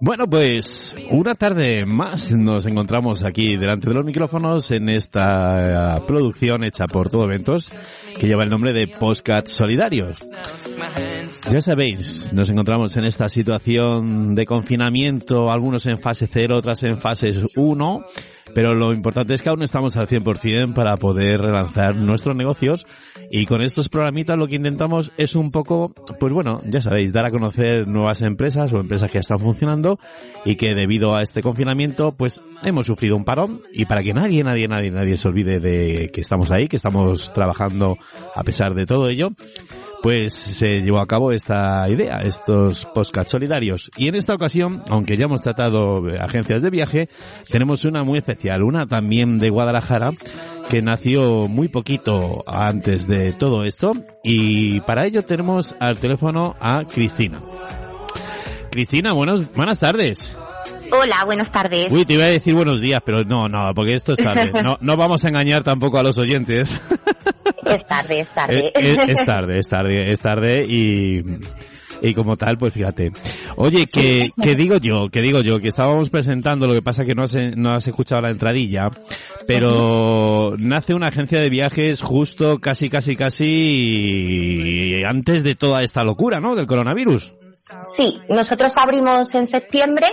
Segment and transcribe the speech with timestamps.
[0.00, 6.02] Bueno, pues una tarde más nos encontramos aquí delante de los micrófonos en esta eh,
[6.06, 7.70] producción hecha por Todo Eventos
[8.18, 10.16] que lleva el nombre de Postcat Solidarios.
[11.50, 16.98] Ya sabéis, nos encontramos en esta situación de confinamiento, algunos en fase 0, otras en
[16.98, 18.04] fase 1
[18.54, 22.86] pero lo importante es que aún estamos al 100% para poder relanzar nuestros negocios.
[23.30, 27.26] Y con estos programitas lo que intentamos es un poco, pues bueno, ya sabéis, dar
[27.26, 29.98] a conocer nuevas empresas o empresas que están funcionando
[30.44, 33.62] y que debido a este confinamiento pues hemos sufrido un parón.
[33.72, 37.32] Y para que nadie, nadie, nadie, nadie se olvide de que estamos ahí, que estamos
[37.32, 37.96] trabajando
[38.34, 39.28] a pesar de todo ello,
[40.04, 43.90] pues se llevó a cabo esta idea, estos postcards solidarios.
[43.96, 47.08] Y en esta ocasión, aunque ya hemos tratado agencias de viaje,
[47.50, 50.10] tenemos una muy especial, una también de Guadalajara,
[50.68, 53.92] que nació muy poquito antes de todo esto.
[54.22, 57.40] Y para ello tenemos al teléfono a Cristina.
[58.70, 60.36] Cristina, buenas tardes.
[60.92, 61.88] Hola, buenas tardes.
[61.90, 64.52] Uy, te iba a decir buenos días, pero no, no, porque esto es tarde.
[64.62, 66.80] No, no vamos a engañar tampoco a los oyentes.
[67.64, 68.72] Es tarde, es tarde.
[68.74, 71.22] Es, es tarde, es tarde, es tarde y,
[72.02, 73.10] y como tal, pues fíjate.
[73.56, 77.14] Oye, que, que digo yo, que digo yo, que estábamos presentando, lo que pasa que
[77.14, 78.88] no has, no has escuchado la entradilla,
[79.46, 86.40] pero nace una agencia de viajes justo casi, casi, casi antes de toda esta locura,
[86.40, 86.54] ¿no?
[86.54, 87.32] Del coronavirus.
[87.96, 90.06] Sí, nosotros abrimos en septiembre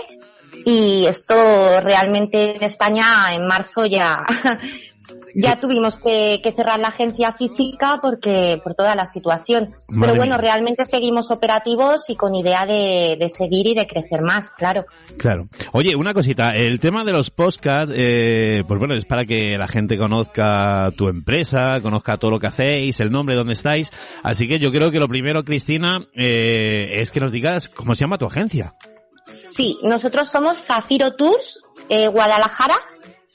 [0.64, 4.24] y esto realmente en España en marzo ya
[5.34, 9.70] ya tuvimos que, que, cerrar la agencia física porque por toda la situación.
[9.88, 10.42] Madre Pero bueno, mía.
[10.42, 14.84] realmente seguimos operativos y con idea de, de seguir y de crecer más, claro.
[15.18, 15.42] Claro.
[15.72, 19.68] Oye, una cosita, el tema de los postcards, eh, pues bueno, es para que la
[19.68, 23.90] gente conozca tu empresa, conozca todo lo que hacéis, el nombre, dónde estáis.
[24.22, 28.00] Así que yo creo que lo primero, Cristina, eh, es que nos digas cómo se
[28.00, 28.74] llama tu agencia.
[29.56, 32.76] Sí, nosotros somos Zafiro Tours eh, Guadalajara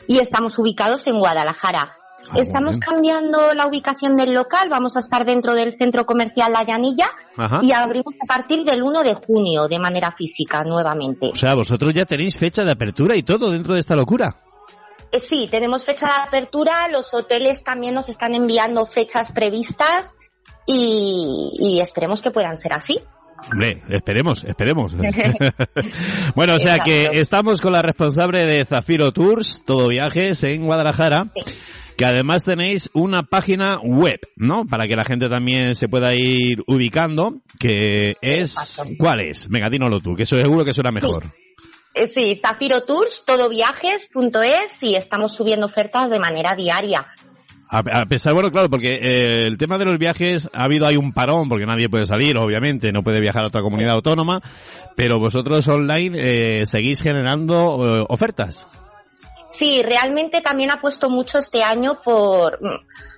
[0.07, 1.93] y estamos ubicados en Guadalajara.
[2.29, 6.63] Ah, Estamos cambiando la ubicación del local, vamos a estar dentro del centro comercial La
[6.65, 7.59] Llanilla Ajá.
[7.61, 11.29] y abrimos a partir del 1 de junio de manera física nuevamente.
[11.31, 14.41] O sea, vosotros ya tenéis fecha de apertura y todo dentro de esta locura.
[15.11, 20.13] Eh, Sí, tenemos fecha de apertura, los hoteles también nos están enviando fechas previstas
[20.65, 22.99] y, y esperemos que puedan ser así.
[23.51, 24.95] Hombre, esperemos, esperemos.
[26.35, 31.25] bueno, o sea que estamos con la responsable de Zafiro Tours, todo viajes en Guadalajara.
[31.35, 31.53] Sí.
[31.97, 34.65] Que además tenéis una página web, ¿no?
[34.69, 38.55] Para que la gente también se pueda ir ubicando, que es...
[38.99, 39.47] ¿Cuál es?
[39.49, 41.23] Venga, dínoslo tú, que eso seguro que suena mejor.
[41.95, 47.07] Eh, Sí, Zafiro Tours, todoviajes.es y estamos subiendo ofertas de manera diaria.
[47.69, 50.95] A, a pesar, bueno, claro, porque eh, el tema de los viajes ha habido ahí
[50.95, 54.41] un parón, porque nadie puede salir, obviamente, no puede viajar a otra comunidad autónoma,
[54.95, 57.57] pero vosotros online eh, seguís generando
[58.01, 58.65] eh, ofertas.
[59.49, 62.59] Sí, realmente también ha puesto mucho este año por,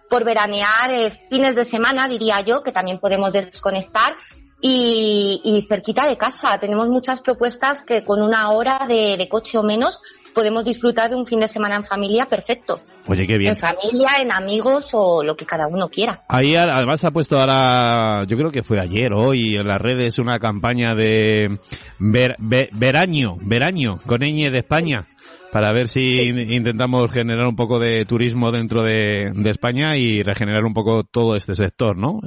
[0.09, 4.13] por veranear eh, fines de semana, diría yo, que también podemos desconectar.
[4.61, 9.57] Y, y cerquita de casa, tenemos muchas propuestas que con una hora de, de coche
[9.57, 10.01] o menos
[10.33, 12.81] podemos disfrutar de un fin de semana en familia perfecto.
[13.09, 13.51] Oye, qué bien.
[13.53, 16.23] En familia, en amigos o lo que cada uno quiera.
[16.29, 20.37] Ahí además ha puesto ahora, yo creo que fue ayer hoy en las redes una
[20.37, 21.57] campaña de
[21.97, 25.07] ver, ve- veraño, veraño, con ñ de España,
[25.51, 30.21] para ver si in- intentamos generar un poco de turismo dentro de, de España y
[30.21, 32.19] regenerar un poco todo este sector, ¿no?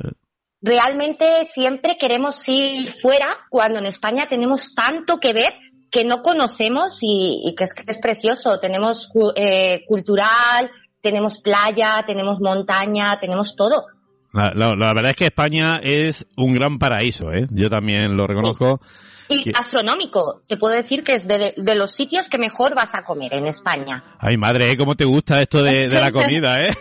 [0.65, 5.53] realmente siempre queremos ir fuera cuando en España tenemos tanto que ver
[5.93, 8.59] que no conocemos y, y que es que es precioso.
[8.59, 10.71] Tenemos eh, cultural,
[11.01, 13.85] tenemos playa, tenemos montaña, tenemos todo.
[14.33, 17.47] La, la- la verdad es que España es un gran paraíso, ¿eh?
[17.51, 18.81] Yo también lo reconozco.
[19.29, 19.53] Y Sí.
[19.53, 23.33] gastronómico, te puedo decir que es de, de los sitios que mejor vas a comer
[23.35, 24.03] en España.
[24.19, 24.77] Ay, madre, ¿eh?
[24.77, 26.75] ¿cómo te gusta esto de, de la comida, eh?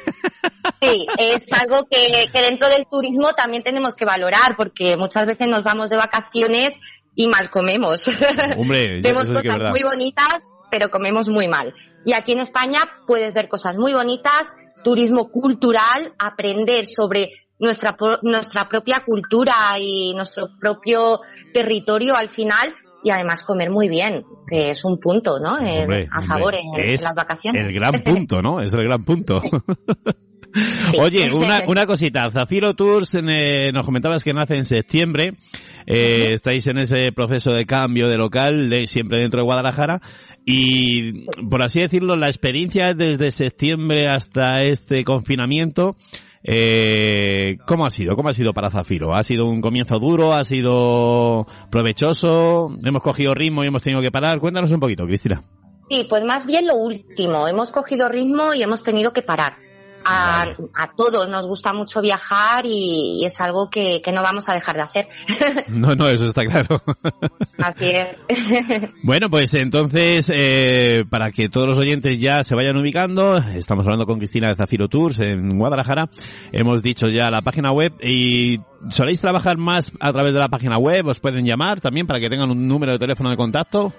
[0.81, 5.47] Sí, es algo que, que dentro del turismo también tenemos que valorar porque muchas veces
[5.47, 6.77] nos vamos de vacaciones
[7.15, 8.03] y mal comemos.
[8.57, 11.73] Hombre, Vemos que cosas muy bonitas, pero comemos muy mal.
[12.05, 14.43] Y aquí en España puedes ver cosas muy bonitas,
[14.83, 17.29] turismo cultural, aprender sobre
[17.59, 21.19] nuestra, nuestra propia cultura y nuestro propio
[21.53, 22.73] territorio al final
[23.03, 25.55] y además comer muy bien, que es un punto, ¿no?
[25.55, 27.65] Hombre, a hombre, favor en, las vacaciones.
[27.65, 28.61] El gran punto, ¿no?
[28.61, 29.37] Es el gran punto.
[30.99, 32.29] Oye, una, una cosita.
[32.31, 35.33] Zafiro Tours, eh, nos comentabas que nace en septiembre.
[35.85, 40.01] Eh, Estáis en ese proceso de cambio de local, de, siempre dentro de Guadalajara.
[40.45, 45.95] Y, por así decirlo, la experiencia desde septiembre hasta este confinamiento,
[46.43, 48.15] Eh, ¿Cómo ha sido?
[48.15, 49.13] ¿Cómo ha sido para Zafiro?
[49.15, 50.33] ¿Ha sido un comienzo duro?
[50.33, 52.69] ¿Ha sido provechoso?
[52.83, 54.39] ¿Hemos cogido ritmo y hemos tenido que parar?
[54.39, 55.43] Cuéntanos un poquito, Cristina.
[55.91, 57.47] Sí, pues más bien lo último.
[57.47, 59.53] Hemos cogido ritmo y hemos tenido que parar.
[60.03, 64.53] A, a, todos nos gusta mucho viajar y, es algo que, que, no vamos a
[64.53, 65.07] dejar de hacer.
[65.67, 66.81] No, no, eso está claro.
[67.57, 68.17] Así es.
[69.03, 73.23] Bueno, pues entonces, eh, para que todos los oyentes ya se vayan ubicando,
[73.55, 76.09] estamos hablando con Cristina de Zafiro Tours en Guadalajara.
[76.51, 78.57] Hemos dicho ya la página web y
[78.89, 82.29] soléis trabajar más a través de la página web, os pueden llamar también para que
[82.29, 83.93] tengan un número de teléfono de contacto.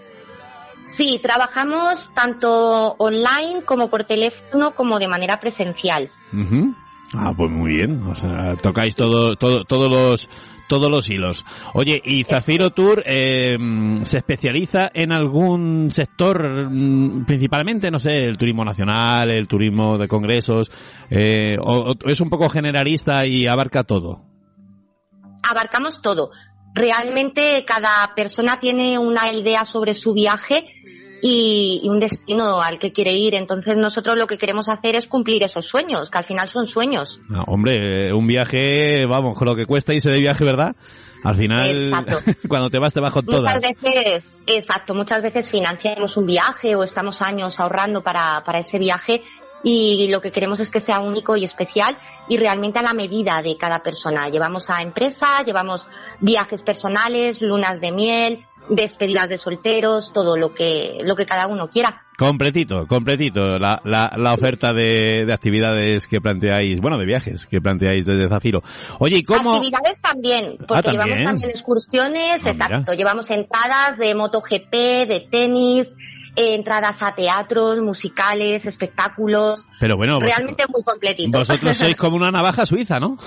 [0.89, 6.11] Sí, trabajamos tanto online como por teléfono como de manera presencial.
[7.15, 8.03] Ah, pues muy bien.
[8.05, 10.29] O sea, tocáis todo, todo, todos los,
[10.69, 11.45] todos los hilos.
[11.75, 13.57] Oye, ¿y Zafiro Tour eh,
[14.05, 17.91] se especializa en algún sector mm, principalmente?
[17.91, 20.71] No sé, el turismo nacional, el turismo de congresos,
[21.11, 24.23] eh, o, o es un poco generalista y abarca todo?
[25.43, 26.31] Abarcamos todo.
[26.75, 30.65] Realmente cada persona tiene una idea sobre su viaje
[31.23, 33.35] y, un destino al que quiere ir.
[33.35, 37.21] Entonces nosotros lo que queremos hacer es cumplir esos sueños, que al final son sueños.
[37.29, 40.75] No, hombre, un viaje, vamos, con lo que cuesta irse de viaje, ¿verdad?
[41.23, 41.91] Al final,
[42.49, 46.83] cuando te vas te vas con Muchas veces, exacto, muchas veces financiamos un viaje o
[46.83, 49.23] estamos años ahorrando para, para ese viaje
[49.63, 51.99] y lo que queremos es que sea único y especial
[52.29, 54.29] y realmente a la medida de cada persona.
[54.29, 55.87] Llevamos a empresa, llevamos
[56.21, 61.69] viajes personales, lunas de miel, despedidas de solteros, todo lo que, lo que cada uno
[61.71, 62.07] quiera.
[62.17, 67.61] Completito, completito, la, la, la oferta de, de, actividades que planteáis, bueno, de viajes que
[67.61, 68.63] planteáis desde Zafiro.
[68.99, 69.55] Oye, ¿y cómo?
[69.55, 71.07] Actividades también, porque Ah, ¿también?
[71.07, 74.73] llevamos también excursiones, Ah, exacto, llevamos entradas de MotoGP,
[75.09, 75.97] de tenis,
[76.37, 79.65] eh, entradas a teatros, musicales, espectáculos.
[79.81, 81.39] Pero bueno, vos- Realmente muy completito.
[81.39, 83.17] vosotros sois como una navaja suiza, ¿no?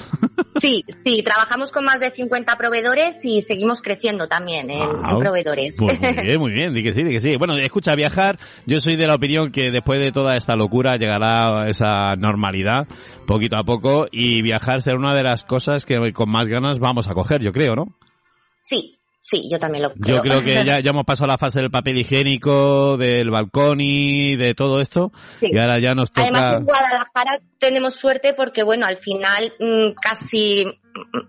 [0.57, 5.11] Sí, sí, trabajamos con más de 50 proveedores y seguimos creciendo también en, Guau.
[5.11, 5.75] en proveedores.
[5.77, 7.35] Pues muy bien, muy bien, di que sí, di que sí.
[7.37, 11.67] Bueno, escucha, viajar, yo soy de la opinión que después de toda esta locura llegará
[11.67, 12.87] esa normalidad,
[13.25, 17.07] poquito a poco, y viajar será una de las cosas que con más ganas vamos
[17.07, 17.85] a coger, yo creo, ¿no?
[18.61, 20.17] Sí, sí, yo también lo creo.
[20.17, 24.35] Yo creo que ya, ya hemos pasado la fase del papel higiénico, del balcón y
[24.35, 25.47] de todo esto, Sí.
[25.51, 26.23] y ahora ya nos toca...
[26.27, 30.65] Además, en Guadalajara tenemos suerte porque, bueno, al final mm, casi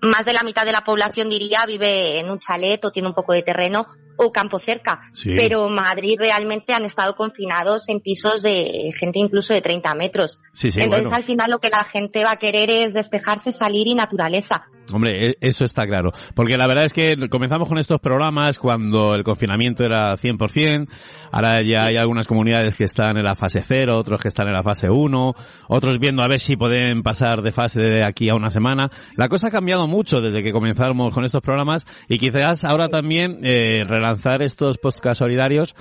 [0.03, 3.15] más de la mitad de la población, diría, vive en un chalet o tiene un
[3.15, 3.87] poco de terreno
[4.19, 5.01] o campo cerca.
[5.13, 5.35] Sí.
[5.37, 10.41] Pero Madrid realmente han estado confinados en pisos de gente incluso de 30 metros.
[10.53, 11.11] Sí, Entonces, bueno.
[11.15, 14.69] al final lo que la gente va a querer es despejarse, salir y naturaleza.
[14.93, 16.13] Hombre, e- eso está claro.
[16.35, 20.89] Porque la verdad es que comenzamos con estos programas cuando el confinamiento era 100%.
[21.33, 24.55] Ahora ya hay algunas comunidades que están en la fase 0, otros que están en
[24.55, 25.35] la fase 1,
[25.69, 28.91] otros viendo a ver si pueden pasar de fase de aquí a una semana.
[29.17, 33.41] La cosa ha cambiado mucho desde que comenzamos con estos programas y quizás ahora también
[33.43, 35.75] eh, relanzar estos podcasts solidarios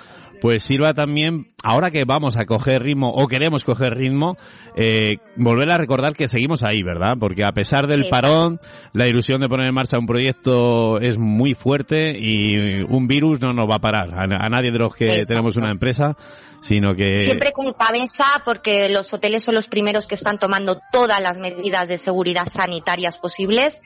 [0.45, 4.37] pues sirva también, ahora que vamos a coger ritmo o queremos coger ritmo,
[4.75, 7.13] eh, volver a recordar que seguimos ahí, ¿verdad?
[7.19, 8.59] Porque a pesar del parón,
[8.93, 13.53] la ilusión de poner en marcha un proyecto es muy fuerte y un virus no
[13.53, 15.25] nos va a parar a, a nadie de los que Exacto.
[15.29, 16.15] tenemos una empresa,
[16.61, 17.17] sino que...
[17.17, 21.87] Siempre con cabeza porque los hoteles son los primeros que están tomando todas las medidas
[21.87, 23.81] de seguridad sanitarias posibles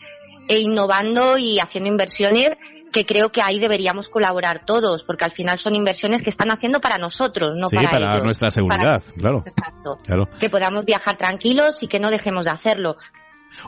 [0.50, 2.58] e innovando y haciendo inversiones
[2.92, 6.82] que creo que ahí deberíamos colaborar todos porque al final son inversiones que están haciendo
[6.82, 8.24] para nosotros, no sí, para, para ellos.
[8.24, 9.44] nuestra seguridad, claro.
[9.46, 9.98] Exacto.
[10.06, 10.30] Claro.
[10.40, 12.98] Que podamos viajar tranquilos y que no dejemos de hacerlo.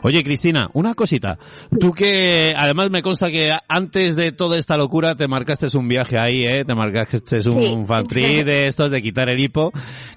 [0.02, 1.38] Oye, Cristina, una cosita.
[1.78, 6.18] Tú que, además me consta que antes de toda esta locura te marcaste un viaje
[6.18, 6.64] ahí, ¿eh?
[6.66, 7.84] Te marcaste un Sí.
[7.86, 9.70] fan trip de estos de quitar el hipo,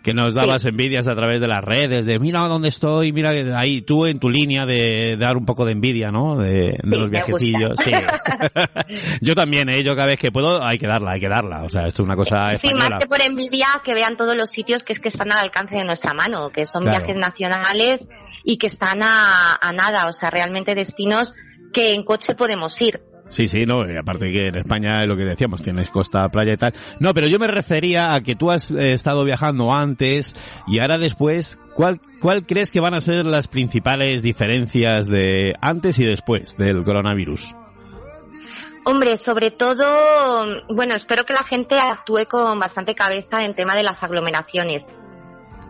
[0.03, 3.81] que nos dabas envidias a través de las redes, de mira dónde estoy, mira ahí,
[3.81, 6.37] tú en tu línea de, dar un poco de envidia, ¿no?
[6.37, 7.71] De, de Sí, los viajecillos.
[7.83, 7.91] Sí.
[9.21, 9.81] Yo también, ¿eh?
[9.85, 11.63] Yo cada vez que puedo hay que darla, hay que darla.
[11.63, 14.49] O sea, esto es una cosa Sí, más que por envidia, que vean todos los
[14.49, 16.97] sitios que es que están al alcance de nuestra mano, que son Claro.
[16.99, 18.09] viajes nacionales
[18.43, 21.33] y que están a, a nada, o sea, realmente destinos
[21.73, 23.01] que en coche podemos ir.
[23.27, 26.57] Sí, sí, no, aparte que en España es lo que decíamos, tienes costa, playa y
[26.57, 26.73] tal.
[26.99, 30.35] No, pero yo me refería a que tú has eh, estado viajando antes
[30.67, 35.97] y ahora después, ¿cuál, ¿cuál crees que van a ser las principales diferencias de antes
[35.97, 37.55] y después del coronavirus?
[38.87, 43.81] Hombre, sobre todo, bueno, espero que la gente actúe con bastante cabeza en tema de
[43.81, 44.85] las aglomeraciones.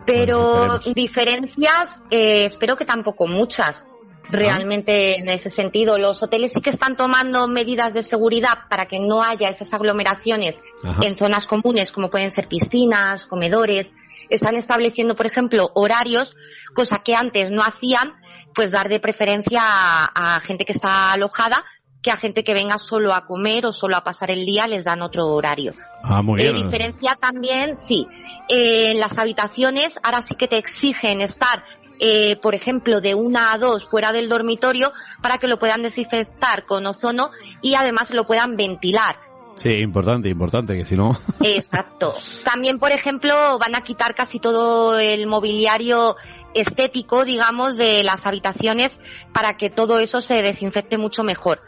[0.06, 3.84] Pero diferencias, eh, espero que tampoco muchas.
[4.28, 8.98] Realmente en ese sentido, los hoteles sí que están tomando medidas de seguridad para que
[8.98, 10.98] no haya esas aglomeraciones Ajá.
[11.06, 13.92] en zonas comunes como pueden ser piscinas, comedores.
[14.28, 16.36] están estableciendo, por ejemplo, horarios,
[16.74, 18.14] cosa que antes no hacían,
[18.52, 21.64] pues dar de preferencia a, gente que está alojada
[22.06, 24.84] que a gente que venga solo a comer o solo a pasar el día les
[24.84, 25.74] dan otro horario.
[26.04, 26.54] Ah, muy bien.
[26.54, 28.06] Eh, diferencia también, sí,
[28.48, 31.64] eh, en las habitaciones ahora sí que te exigen estar
[31.98, 36.64] eh, por ejemplo, de una a dos fuera del dormitorio para que lo puedan desinfectar
[36.64, 39.16] con ozono y además lo puedan ventilar.
[39.56, 41.18] Sí, importante, importante, que si no.
[41.42, 42.14] Exacto.
[42.44, 46.14] También, por ejemplo, van a quitar casi todo el mobiliario
[46.54, 48.98] estético, digamos, de las habitaciones
[49.32, 51.60] para que todo eso se desinfecte mucho mejor.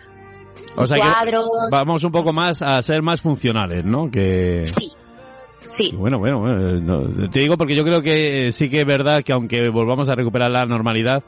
[0.77, 1.49] O sea Cuadros...
[1.71, 4.11] vamos un poco más a ser más funcionales, ¿no?
[4.11, 4.65] Que...
[4.65, 4.93] Sí,
[5.65, 5.95] Sí.
[5.95, 10.09] Bueno, bueno, te digo porque yo creo que sí que es verdad que aunque volvamos
[10.09, 11.23] a recuperar la normalidad,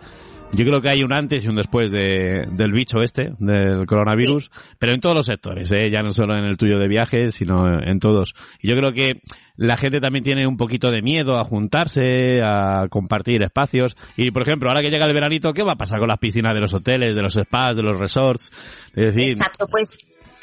[0.52, 4.50] yo creo que hay un antes y un después de, del bicho este, del coronavirus,
[4.78, 5.90] pero en todos los sectores, ¿eh?
[5.90, 8.34] ya no solo en el tuyo de viajes, sino en todos.
[8.62, 9.20] Yo creo que
[9.56, 13.96] la gente también tiene un poquito de miedo a juntarse, a compartir espacios.
[14.16, 16.54] Y, por ejemplo, ahora que llega el veranito, ¿qué va a pasar con las piscinas
[16.54, 18.50] de los hoteles, de los spas, de los resorts?
[18.94, 19.32] Es decir...
[19.32, 19.98] Exacto, pues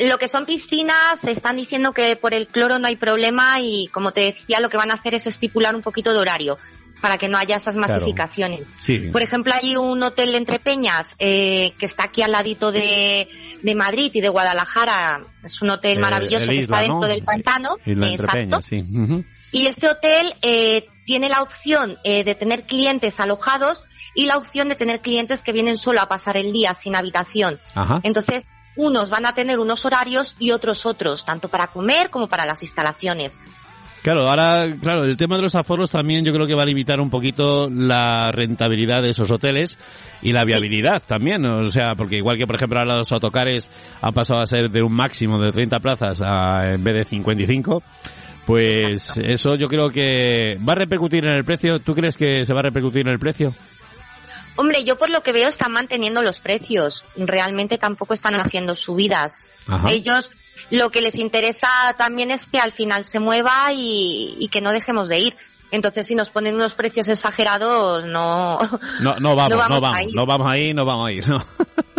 [0.07, 4.11] lo que son piscinas, están diciendo que por el cloro no hay problema y, como
[4.11, 6.57] te decía, lo que van a hacer es estipular un poquito de horario
[7.01, 8.68] para que no haya esas masificaciones.
[9.12, 13.27] Por ejemplo, hay un hotel entre Peñas eh, que está aquí al ladito de,
[13.62, 15.25] de, Madrid y de Guadalajara.
[15.44, 17.77] Es un hotel eh, maravilloso que está dentro del pantano.
[17.86, 18.60] Exacto.
[19.51, 24.68] Y este hotel eh, tiene la opción eh, de tener clientes alojados y la opción
[24.68, 27.60] de tener clientes que vienen solo a pasar el día sin habitación.
[28.04, 32.46] Entonces, unos van a tener unos horarios y otros otros, tanto para comer como para
[32.46, 33.39] las instalaciones.
[34.07, 37.01] Claro, ahora, claro, el tema de los aforos también yo creo que va a limitar
[37.01, 39.77] un poquito la rentabilidad de esos hoteles
[40.21, 43.69] y la viabilidad también, o sea, porque igual que por ejemplo ahora los autocares
[44.01, 47.83] han pasado a ser de un máximo de 30 plazas a, en vez de 55,
[48.45, 51.79] pues eso yo creo que va a repercutir en el precio.
[51.79, 53.53] ¿Tú crees que se va a repercutir en el precio?
[54.55, 57.03] Hombre, yo por lo que veo están manteniendo los precios.
[57.17, 59.49] Realmente tampoco están haciendo subidas.
[59.89, 60.31] Ellos
[60.71, 65.09] lo que les interesa también es que al final se mueva y, que no dejemos
[65.09, 65.38] de ir.
[65.71, 68.57] Entonces, si nos ponen unos precios exagerados, no.
[69.01, 71.27] No, no vamos, no vamos, no vamos, no vamos a ir, no vamos a ir.
[71.27, 71.45] No.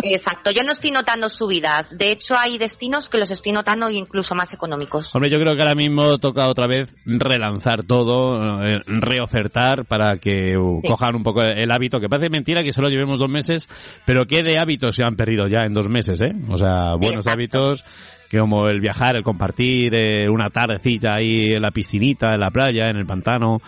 [0.02, 1.96] Exacto, yo no estoy notando subidas.
[1.98, 5.14] De hecho, hay destinos que los estoy notando incluso más económicos.
[5.14, 10.54] Hombre, yo creo que ahora mismo toca otra vez relanzar todo, eh, reofertar para que
[10.86, 13.68] cojan un poco el hábito, que parece mentira que solo llevemos dos meses,
[14.04, 16.32] pero qué de hábitos se han perdido ya en dos meses, ¿eh?
[16.48, 17.84] O sea, buenos hábitos
[18.28, 22.50] que como el viajar, el compartir eh, una tardecita ahí en la piscinita, en la
[22.50, 23.60] playa, en el pantano.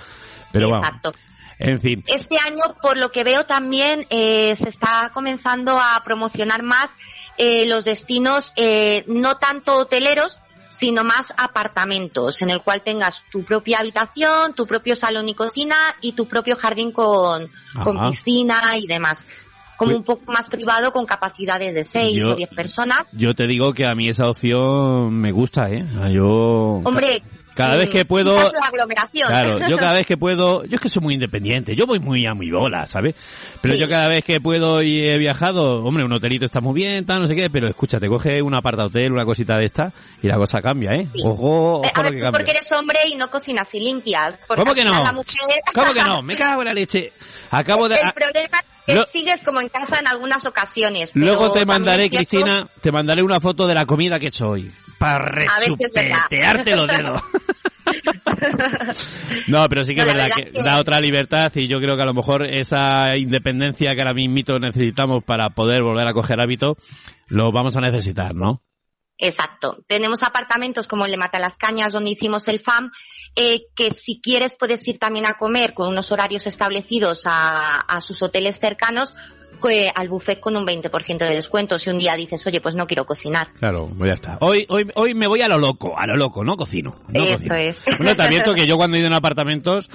[0.53, 1.13] Pero Exacto.
[1.61, 2.03] En fin.
[2.07, 6.91] Este año, por lo que veo también, eh, se está comenzando a promocionar más
[7.37, 10.41] eh, los destinos, eh, no tanto hoteleros,
[10.71, 15.77] sino más apartamentos, en el cual tengas tu propia habitación, tu propio salón y cocina
[16.01, 17.51] y tu propio jardín con,
[17.85, 19.19] con piscina y demás
[19.81, 23.09] como un poco más privado con capacidades de 6 o 10 personas.
[23.15, 25.83] Yo te digo que a mí esa opción me gusta, ¿eh?
[26.13, 26.83] Yo...
[26.85, 27.23] Hombre,
[27.55, 28.35] cada vez que puedo
[29.27, 32.27] claro yo cada vez que puedo yo es que soy muy independiente yo voy muy
[32.27, 33.15] a mi bola sabes
[33.61, 37.05] pero yo cada vez que puedo y he viajado hombre un hotelito está muy bien
[37.05, 39.93] tal no sé qué pero escúchate coge un aparta hotel una cosita de esta
[40.23, 43.29] y la cosa cambia eh ojo, ojo a ver, tú porque eres hombre y no
[43.29, 44.93] cocinas y limpias cómo que no
[45.75, 47.13] cómo que no me cago en la leche.
[47.51, 51.65] Acabo de el problema es que sigues como en casa en algunas ocasiones luego te
[51.65, 56.77] mandaré Cristina te mandaré una foto de la comida que he hecho hoy para rechupetearte
[56.77, 57.23] los dedos.
[59.49, 62.07] no, pero sí que es verdad que, da otra libertad y yo creo que a
[62.07, 66.77] lo mejor esa independencia que ahora mismo necesitamos para poder volver a coger hábito,
[67.29, 68.63] lo vamos a necesitar, ¿no?
[69.17, 69.79] Exacto.
[69.89, 72.91] Tenemos apartamentos como el de Matalascañas, donde hicimos el FAM,
[73.37, 78.23] eh, que si quieres puedes ir también a comer con unos horarios establecidos a sus
[78.23, 79.15] hoteles cercanos
[79.95, 83.05] al buffet con un 20% de descuento si un día dices, oye, pues no quiero
[83.05, 83.49] cocinar.
[83.59, 84.39] Claro, pues ya está.
[84.41, 86.97] Hoy, hoy, hoy me voy a lo loco, a lo loco, no cocino.
[87.09, 87.85] No Eso es.
[87.99, 89.89] Bueno, también que yo cuando he ido en apartamentos,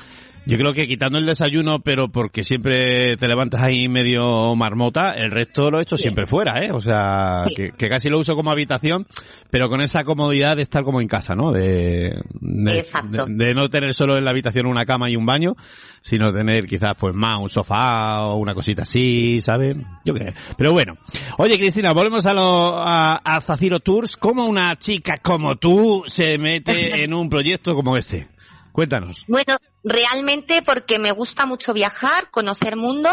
[0.46, 5.32] yo creo que quitando el desayuno, pero porque siempre te levantas ahí medio marmota, el
[5.32, 6.72] resto lo he hecho siempre fuera, ¿eh?
[6.72, 9.08] O sea, que, casi lo uso como habitación,
[9.50, 11.52] pero con esa comodidad de estar como en casa, ¿no?
[11.52, 15.56] De, de, no tener solo en la habitación una cama y un baño,
[16.02, 19.78] sino tener quizás pues más un sofá o una cosita así, ¿sabes?
[20.06, 20.34] Yo creo.
[20.58, 20.98] Pero bueno.
[21.40, 24.16] Oye, Cristina, volvemos a, lo, a, a Zafiro Tours.
[24.16, 28.35] ¿Cómo una chica como tú se mete en un proyecto como este?
[28.76, 29.24] Cuéntanos.
[29.30, 29.56] Bueno,
[29.86, 33.10] realmente porque me gusta mucho viajar, conocer mundo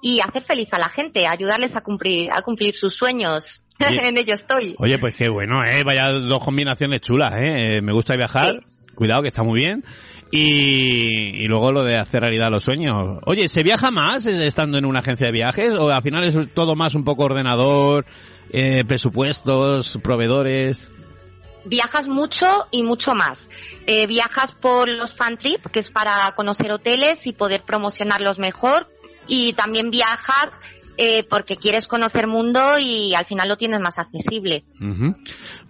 [0.00, 3.62] y hacer feliz a la gente, ayudarles a cumplir, a cumplir sus sueños.
[3.78, 4.74] en ello estoy.
[4.78, 5.80] Oye, pues qué bueno, ¿eh?
[5.84, 7.82] Vaya dos combinaciones chulas, ¿eh?
[7.82, 8.54] Me gusta viajar.
[8.94, 9.84] cuidado que está muy bien.
[10.30, 12.94] Y, y, luego lo de hacer realidad los sueños.
[13.26, 15.74] Oye, ¿se viaja más estando en una agencia de viajes?
[15.74, 18.06] ¿O al final es todo más un poco ordenador,
[18.50, 20.88] eh, presupuestos, proveedores?
[21.64, 23.48] Viajas mucho y mucho más.
[23.86, 28.88] Eh, viajas por los fan trip, que es para conocer hoteles y poder promocionarlos mejor.
[29.28, 30.50] Y también viajas
[30.98, 34.64] eh, porque quieres conocer mundo y al final lo tienes más accesible.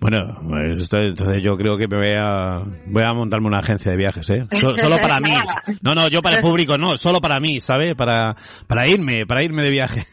[0.00, 3.96] Bueno, pues entonces yo creo que me voy a voy a montarme una agencia de
[3.96, 4.40] viajes, ¿eh?
[4.60, 5.30] Solo, para mí.
[5.80, 7.94] No, no, yo para el público no, solo para mí, ¿sabes?
[7.94, 10.06] Para para irme, para irme de viaje.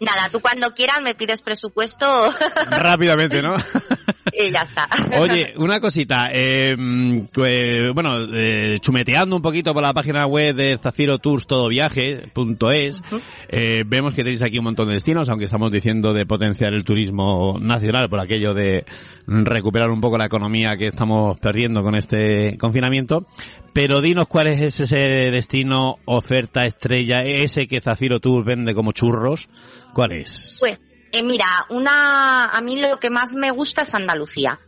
[0.00, 2.06] Nada, tú cuando quieras me pides presupuesto.
[2.70, 3.56] Rápidamente, ¿no?
[4.32, 4.88] y ya está.
[5.20, 6.74] Oye, una cosita, eh,
[7.32, 13.02] pues, bueno, eh, chumeteando un poquito por la página web de zafirotourstodoviaje.es,
[13.48, 16.84] eh, vemos que tenéis aquí un montón de destinos, aunque estamos diciendo de potenciar el
[16.84, 18.84] turismo nacional por aquello de
[19.26, 23.26] recuperar un poco la economía que estamos perdiendo con este confinamiento.
[23.72, 24.96] Pero dinos cuál es ese
[25.30, 29.48] destino, oferta estrella, ese que Zafiro Tour vende como churros.
[29.92, 30.56] ¿Cuál es?
[30.58, 30.80] Pues
[31.18, 34.60] eh, mira, una, a mí lo que más me gusta es Andalucía.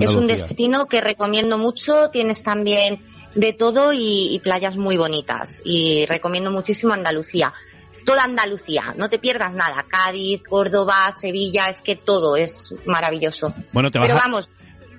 [0.00, 2.10] Es un destino que recomiendo mucho.
[2.10, 3.00] Tienes también
[3.34, 5.62] de todo y, y, playas muy bonitas.
[5.64, 7.54] Y recomiendo muchísimo Andalucía.
[8.04, 9.84] Toda Andalucía, no te pierdas nada.
[9.88, 13.54] Cádiz, Córdoba, Sevilla, es que todo es maravilloso.
[13.72, 14.48] Bueno, te Pero vamos,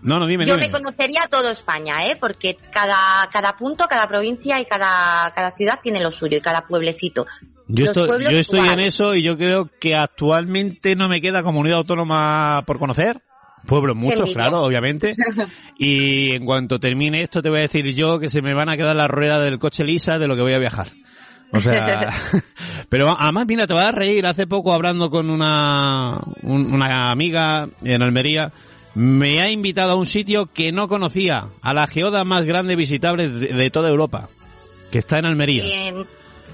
[0.01, 0.67] no, no, dime, yo dime.
[0.67, 2.15] me conocería todo España, ¿eh?
[2.19, 6.65] Porque cada, cada punto, cada provincia y cada, cada ciudad tiene lo suyo y cada
[6.67, 7.25] pueblecito.
[7.67, 11.77] Yo estoy, yo estoy en eso y yo creo que actualmente no me queda comunidad
[11.79, 13.21] autónoma por conocer.
[13.65, 15.15] Pueblos muchos, claro, obviamente.
[15.79, 18.77] Y en cuanto termine esto te voy a decir yo que se me van a
[18.77, 20.87] quedar las ruedas del coche lisa de lo que voy a viajar.
[21.53, 22.09] O sea,
[22.89, 24.25] pero además, mira, te vas a reír.
[24.25, 28.51] Hace poco hablando con una, un- una amiga en Almería,
[28.95, 33.29] me ha invitado a un sitio que no conocía, a la geoda más grande visitable
[33.29, 34.29] de, de toda Europa,
[34.91, 35.63] que está en Almería.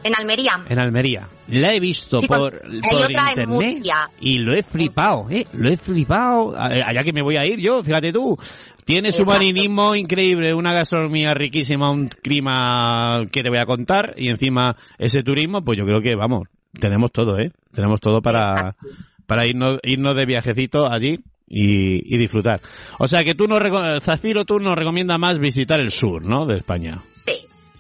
[0.03, 0.60] En Almería.
[0.69, 1.27] En Almería.
[1.50, 3.83] La he visto Sí, por, por internet
[4.19, 5.45] y lo he flipado, ¿eh?
[5.53, 6.53] Lo he flipado.
[6.57, 8.37] Allá que me voy a ir yo, fíjate tú.
[8.85, 14.27] Tiene su marinismo increíble, una gastronomía riquísima, un clima que te voy a contar y
[14.29, 16.48] encima ese turismo, pues yo creo que, vamos,
[16.79, 17.51] tenemos todo, ¿eh?
[17.74, 18.87] Tenemos todo para, Exacto.
[19.25, 22.59] para irnos, irnos de viajecito allí y, y disfrutar.
[23.00, 26.46] O sea que tú reco- Zafiro, tú nos recomienda más visitar el sur, ¿no?
[26.46, 26.98] De España.
[27.13, 27.31] Sí.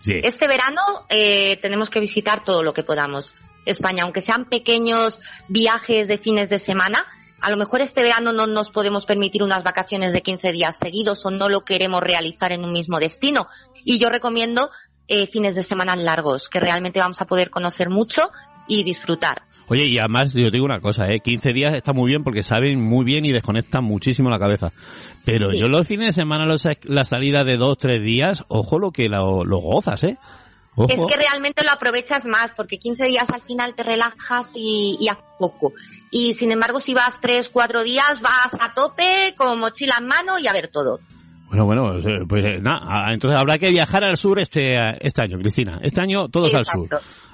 [0.05, 3.33] Este verano eh, tenemos que visitar todo lo que podamos.
[3.65, 7.05] España, aunque sean pequeños viajes de fines de semana,
[7.39, 11.25] a lo mejor este verano no nos podemos permitir unas vacaciones de 15 días seguidos
[11.25, 13.47] o no lo queremos realizar en un mismo destino.
[13.85, 14.69] Y yo recomiendo
[15.07, 18.31] eh, fines de semana largos, que realmente vamos a poder conocer mucho
[18.67, 19.43] y disfrutar.
[19.67, 21.19] Oye, y además yo te digo una cosa, ¿eh?
[21.23, 24.71] 15 días está muy bien porque saben muy bien y desconectan muchísimo la cabeza.
[25.25, 25.57] Pero Sí.
[25.61, 29.07] yo los fines de semana, los, la salida de dos, tres días, ojo lo que
[29.07, 30.17] lo, lo gozas, ¿eh?
[30.75, 30.89] Ojo.
[30.89, 35.07] Es que realmente lo aprovechas más, porque 15 días al final te relajas y, y
[35.07, 35.71] haces poco.
[36.09, 40.39] Y sin embargo, si vas 3, 4 días, vas a tope, con mochila en mano
[40.39, 40.99] y a ver todo.
[41.53, 45.21] Bueno, bueno, pues, eh, pues, eh, nada, entonces habrá que viajar al sur este, este
[45.21, 45.79] año, Cristina.
[45.83, 46.89] Este año todos al sur.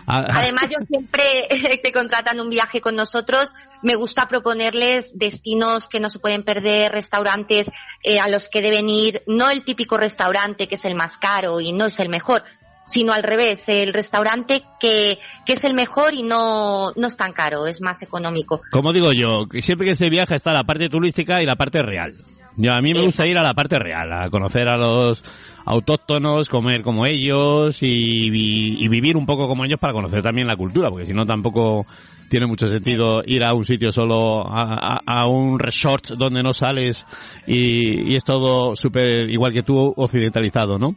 [0.05, 1.23] Además, yo siempre
[1.84, 6.91] que contratan un viaje con nosotros, me gusta proponerles destinos que no se pueden perder,
[6.91, 7.71] restaurantes
[8.03, 11.62] eh, a los que deben ir, no el típico restaurante que es el más caro
[11.62, 12.43] y no es el mejor,
[12.86, 17.32] sino al revés, el restaurante que, que es el mejor y no, no es tan
[17.32, 18.62] caro, es más económico.
[18.71, 22.15] Como digo yo, siempre que se viaja está la parte turística y la parte real.
[22.62, 25.24] Yo, a mí me gusta ir a la parte real, a conocer a los
[25.65, 30.48] autóctonos, comer como ellos y, vi- y vivir un poco como ellos para conocer también
[30.48, 31.86] la cultura, porque si no tampoco
[32.30, 36.54] tiene mucho sentido ir a un sitio solo, a, a- a un resort donde no
[36.54, 37.06] sales
[37.48, 40.95] y, y es todo súper igual que tú occidentalizado, ¿no?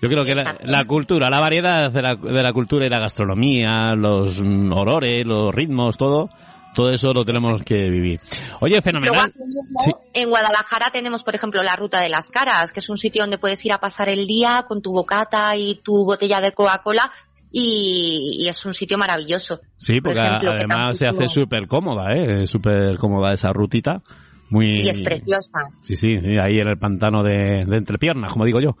[0.00, 2.98] Yo creo que la, la cultura, la variedad de la, de la cultura y la
[2.98, 6.28] gastronomía, los mm, olores, los ritmos, todo,
[6.74, 8.20] todo eso lo tenemos que vivir.
[8.60, 9.26] Oye, fenomenal.
[9.30, 9.92] aquí mismo, Sí.
[10.14, 13.38] en Guadalajara tenemos, por ejemplo, la Ruta de las Caras, que es un sitio donde
[13.38, 17.10] puedes ir a pasar el día con tu bocata y tu botella de Coca-Cola
[17.50, 19.60] y, y es un sitio maravilloso.
[19.76, 22.46] Sí, por porque ejemplo, además se hace súper cómoda, ¿eh?
[22.46, 24.02] Súper cómoda esa rutita.
[24.48, 24.82] Muy...
[24.82, 25.50] Y es preciosa.
[25.82, 28.76] Sí, sí, sí, ahí en el pantano de, de entrepiernas, como digo yo.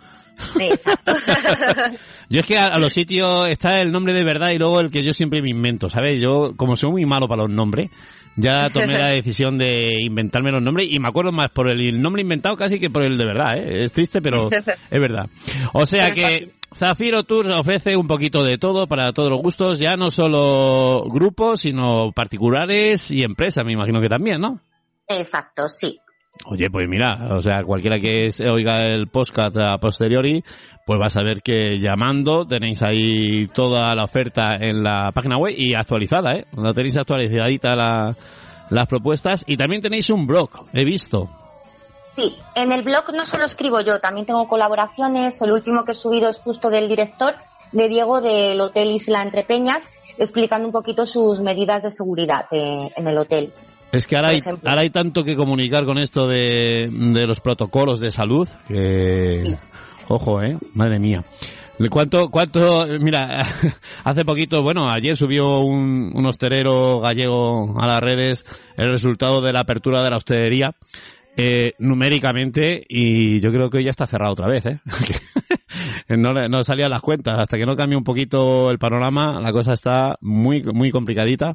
[0.60, 1.12] Exacto.
[2.28, 4.90] Yo es que a, a los sitios está el nombre de verdad y luego el
[4.90, 6.20] que yo siempre me invento, ¿sabes?
[6.20, 7.90] Yo, como soy muy malo para los nombres,
[8.36, 12.22] ya tomé la decisión de inventarme los nombres y me acuerdo más por el nombre
[12.22, 13.84] inventado casi que por el de verdad, ¿eh?
[13.84, 14.48] Es triste, pero
[14.90, 15.26] es verdad.
[15.72, 19.96] O sea que Zafiro Tours ofrece un poquito de todo para todos los gustos, ya
[19.96, 24.60] no solo grupos, sino particulares y empresas, me imagino que también, ¿no?
[25.08, 25.98] Exacto, sí.
[26.46, 30.42] Oye, pues mira, o sea, cualquiera que oiga el podcast a posteriori,
[30.84, 35.54] pues va a saber que llamando tenéis ahí toda la oferta en la página web
[35.56, 36.46] y actualizada, ¿eh?
[36.56, 38.16] La tenéis actualizadita la,
[38.70, 41.28] las propuestas y también tenéis un blog, he visto.
[42.08, 45.40] Sí, en el blog no solo escribo yo, también tengo colaboraciones.
[45.40, 47.36] El último que he subido es justo del director,
[47.72, 49.82] de Diego del Hotel Isla Entre Peñas,
[50.18, 53.52] explicando un poquito sus medidas de seguridad eh, en el hotel.
[53.92, 58.00] Es que ahora hay, ahora hay, tanto que comunicar con esto de, de los protocolos
[58.00, 59.44] de salud que...
[60.08, 60.56] Ojo, ¿eh?
[60.74, 61.22] Madre mía.
[61.90, 63.46] ¿Cuánto, cuánto, mira,
[64.04, 68.44] hace poquito, bueno, ayer subió un, un hostelero gallego a las redes
[68.76, 70.74] el resultado de la apertura de la hostelería
[71.36, 74.80] eh, numéricamente y yo creo que ya está cerrado otra vez, ¿eh?
[76.16, 77.38] no, no salían las cuentas.
[77.38, 81.54] Hasta que no cambie un poquito el panorama, la cosa está muy, muy complicadita.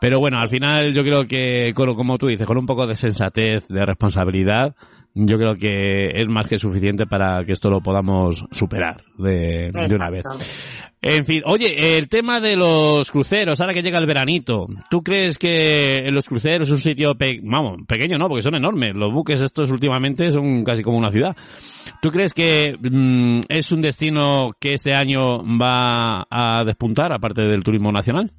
[0.00, 3.66] Pero bueno, al final yo creo que, como tú dices, con un poco de sensatez,
[3.68, 4.74] de responsabilidad,
[5.14, 9.94] yo creo que es más que suficiente para que esto lo podamos superar de, de
[9.94, 10.24] una vez.
[11.00, 15.38] En fin, oye, el tema de los cruceros, ahora que llega el veranito, ¿tú crees
[15.38, 17.12] que los cruceros es un sitio,
[17.44, 21.36] vamos, pequeño no, porque son enormes, los buques estos últimamente son casi como una ciudad.
[22.02, 27.62] ¿Tú crees que mm, es un destino que este año va a despuntar, aparte del
[27.62, 28.30] turismo nacional?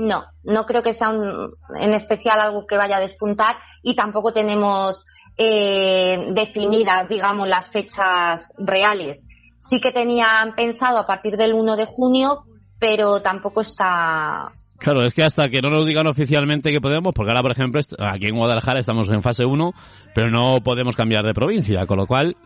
[0.00, 4.32] No, no creo que sea un, en especial algo que vaya a despuntar y tampoco
[4.32, 5.04] tenemos
[5.36, 9.24] eh, definidas, digamos, las fechas reales.
[9.56, 12.44] Sí que tenían pensado a partir del 1 de junio,
[12.78, 17.30] pero tampoco está Claro, es que hasta que no nos digan oficialmente que podemos, porque
[17.30, 19.72] ahora, por ejemplo, aquí en Guadalajara estamos en fase 1,
[20.14, 22.36] pero no podemos cambiar de provincia, con lo cual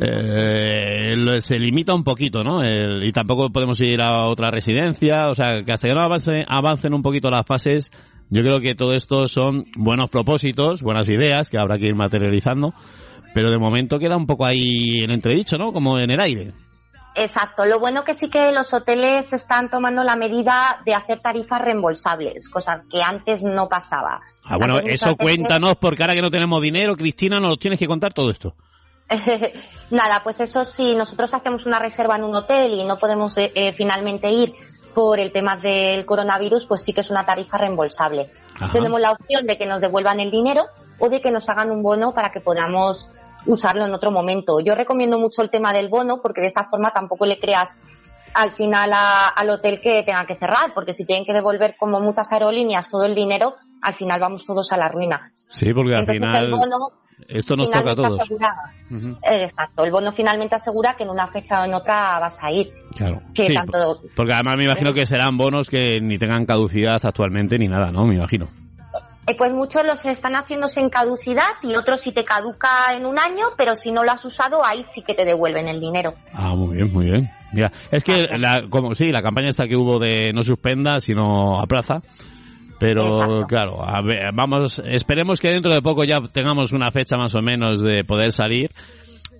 [0.00, 2.62] eh, se limita un poquito, ¿no?
[2.64, 6.94] y tampoco podemos ir a otra residencia, o sea, que hasta que no avance, avancen
[6.94, 7.92] un poquito las fases,
[8.28, 12.74] yo creo que todo esto son buenos propósitos, buenas ideas que habrá que ir materializando,
[13.34, 15.72] pero de momento queda un poco ahí en entredicho, ¿no?
[15.72, 16.52] Como en el aire.
[17.14, 17.64] Exacto.
[17.66, 22.48] Lo bueno que sí que los hoteles están tomando la medida de hacer tarifas reembolsables,
[22.48, 24.20] cosa que antes no pasaba.
[24.44, 28.12] Ah, bueno, eso cuéntanos, porque ahora que no tenemos dinero, Cristina, nos tienes que contar
[28.12, 28.54] todo esto.
[29.90, 33.52] Nada, pues eso sí, nosotros hacemos una reserva en un hotel y no podemos eh,
[33.54, 34.54] eh, finalmente ir
[34.94, 38.30] por el tema del coronavirus, pues sí que es una tarifa reembolsable.
[38.72, 40.64] Tenemos la opción de que nos devuelvan el dinero
[40.98, 43.10] o de que nos hagan un bono para que podamos
[43.46, 44.60] usarlo en otro momento.
[44.60, 47.68] Yo recomiendo mucho el tema del bono porque de esa forma tampoco le creas
[48.34, 52.32] al final al hotel que tenga que cerrar, porque si tienen que devolver como muchas
[52.32, 55.32] aerolíneas todo el dinero, al final vamos todos a la ruina.
[55.34, 56.50] Sí, porque al final
[57.28, 58.30] esto nos toca a todos.
[59.22, 62.72] Exacto, el bono finalmente asegura que en una fecha o en otra vas a ir.
[62.96, 63.20] Claro.
[64.16, 68.04] porque además me imagino que serán bonos que ni tengan caducidad actualmente ni nada, ¿no?
[68.04, 68.48] Me imagino.
[69.26, 73.18] Eh, pues muchos los están haciendo sin caducidad y otros si te caduca en un
[73.20, 76.14] año, pero si no lo has usado, ahí sí que te devuelven el dinero.
[76.34, 77.30] Ah, muy bien, muy bien.
[77.52, 81.60] Mira, es que, la, como sí, la campaña esta que hubo de no suspenda, sino
[81.60, 82.00] a plaza.
[82.80, 83.78] Pero claro,
[84.34, 88.32] vamos, esperemos que dentro de poco ya tengamos una fecha más o menos de poder
[88.32, 88.72] salir,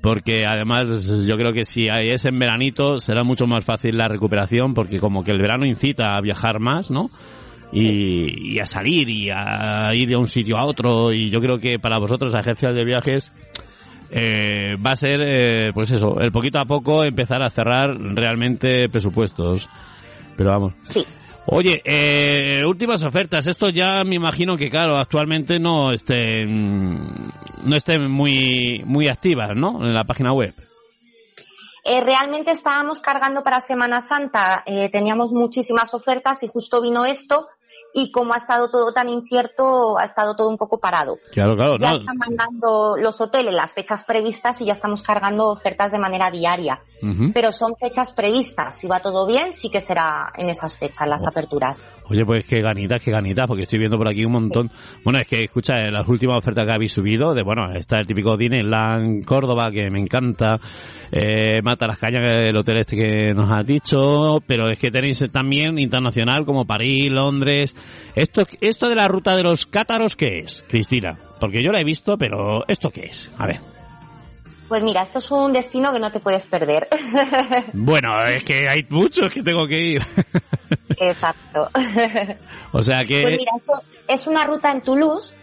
[0.00, 4.74] porque además yo creo que si es en veranito será mucho más fácil la recuperación,
[4.74, 7.10] porque como que el verano incita a viajar más, ¿no?
[7.72, 11.78] Y, a salir y a ir de un sitio a otro y yo creo que
[11.78, 13.32] para vosotros agencias de viajes
[14.10, 18.88] eh, va a ser eh, pues eso el poquito a poco empezar a cerrar realmente
[18.88, 19.68] presupuestos
[20.36, 21.04] pero vamos sí
[21.46, 23.46] Oye, eh, últimas ofertas.
[23.48, 27.00] Esto ya me imagino que, claro, actualmente no estén,
[27.64, 29.84] no estén muy, muy activas, ¿no?
[29.84, 30.54] En la página web.
[31.84, 37.48] Eh, realmente estábamos cargando para Semana Santa, eh, teníamos muchísimas ofertas y justo vino esto
[37.94, 41.18] y como ha estado todo tan incierto, ha estado todo un poco parado.
[41.30, 41.76] Claro, claro.
[41.78, 46.30] Ya están mandando los hoteles las fechas previstas y ya estamos cargando ofertas de manera
[46.30, 46.80] diaria.
[47.34, 48.78] Pero son fechas previstas.
[48.78, 51.82] Si va todo bien, sí que será en esas fechas las aperturas.
[52.08, 54.70] Oye, pues qué ganitas, qué ganitas, porque estoy viendo por aquí un montón.
[55.04, 58.36] Bueno, es que, escucha, las últimas ofertas que habéis subido, de bueno, está el típico
[58.36, 60.60] Disneyland Córdoba, que me encanta,
[61.10, 65.24] eh, Mata las Cañas, el hotel este que nos has dicho, pero es que tenéis
[65.32, 67.61] también internacional como París, Londres,
[68.14, 71.18] esto, esto de la ruta de los cátaros, ¿qué es, Cristina?
[71.40, 73.30] Porque yo la he visto, pero ¿esto qué es?
[73.38, 73.60] A ver.
[74.68, 76.88] Pues mira, esto es un destino que no te puedes perder.
[77.74, 80.02] Bueno, es que hay muchos que tengo que ir.
[80.98, 81.68] Exacto.
[82.72, 83.20] O sea que...
[83.20, 83.72] Pues mira, esto
[84.08, 85.34] es una ruta en Toulouse,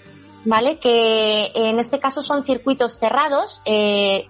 [0.45, 0.79] ¿vale?
[0.79, 4.27] Que en este caso son circuitos cerrados, eh,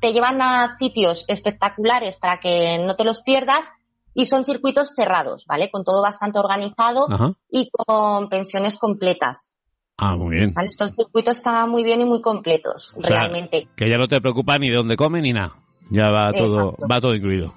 [0.00, 3.64] te llevan a sitios espectaculares para que no te los pierdas
[4.14, 5.70] y son circuitos cerrados, ¿vale?
[5.70, 7.06] Con todo bastante organizado
[7.50, 9.50] y con pensiones completas.
[9.96, 10.54] Ah, muy bien.
[10.64, 13.68] Estos circuitos están muy bien y muy completos, realmente.
[13.76, 15.56] Que ya no te preocupa ni de dónde comen ni nada.
[15.90, 17.54] Ya va todo, va todo incluido.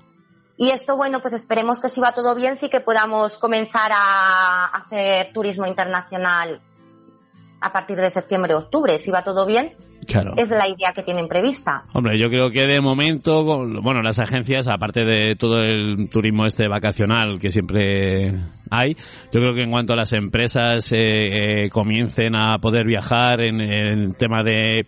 [0.57, 4.65] Y esto, bueno, pues esperemos que si va todo bien, sí que podamos comenzar a
[4.65, 6.61] hacer turismo internacional
[7.61, 8.97] a partir de septiembre o octubre.
[8.97, 9.75] Si va todo bien,
[10.07, 10.33] Claro.
[10.37, 11.83] Es la idea que tienen prevista.
[11.93, 16.67] Hombre, yo creo que de momento, bueno, las agencias, aparte de todo el turismo este
[16.69, 18.33] vacacional que siempre
[18.69, 18.95] hay,
[19.33, 23.59] yo creo que en cuanto a las empresas eh, eh, comiencen a poder viajar en
[23.59, 24.87] el tema de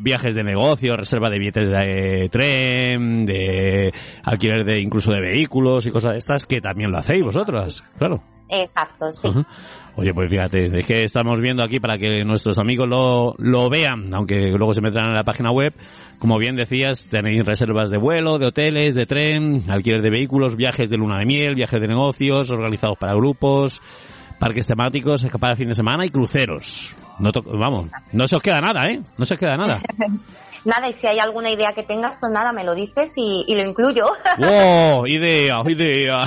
[0.00, 3.92] viajes de negocio, reserva de billetes de tren, de
[4.24, 8.22] alquiler de incluso de vehículos y cosas de estas, que también lo hacéis vosotros, claro.
[8.48, 9.28] Exacto, sí.
[9.94, 14.14] Oye, pues fíjate, es que estamos viendo aquí para que nuestros amigos lo, lo vean,
[14.14, 15.74] aunque luego se metan en la página web.
[16.18, 20.88] Como bien decías, tenéis reservas de vuelo, de hoteles, de tren, alquiler de vehículos, viajes
[20.88, 23.82] de luna de miel, viajes de negocios, organizados para grupos,
[24.38, 26.96] parques temáticos, escapadas de fin de semana y cruceros.
[27.18, 29.00] No vamos, no se os queda nada, ¿eh?
[29.18, 29.82] No se os queda nada.
[30.64, 33.54] nada, y si hay alguna idea que tengas, pues nada, me lo dices y, y
[33.54, 34.06] lo incluyo.
[34.38, 35.06] ¡Wow!
[35.06, 36.24] Idea, idea.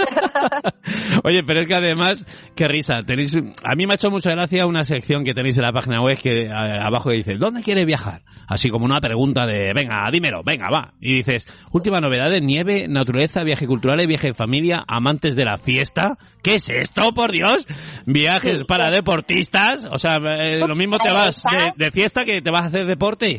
[1.24, 2.24] Oye, pero es que además,
[2.54, 3.00] qué risa.
[3.06, 6.00] Tenéis, a mí me ha hecho mucha gracia una sección que tenéis en la página
[6.02, 8.22] web que abajo dice, ¿dónde quieres viajar?
[8.48, 10.94] Así como una pregunta de, venga, dímelo, venga, va.
[11.00, 15.56] Y dices, última novedad de nieve, naturaleza, viaje cultural, viaje en familia, amantes de la
[15.56, 16.16] fiesta.
[16.42, 17.66] ¿Qué es esto, por Dios?
[18.06, 19.86] Viajes para deportistas.
[19.90, 21.42] O sea, eh, lo mismo te vas
[21.76, 23.29] de, fiesta que te vas a hacer deporte.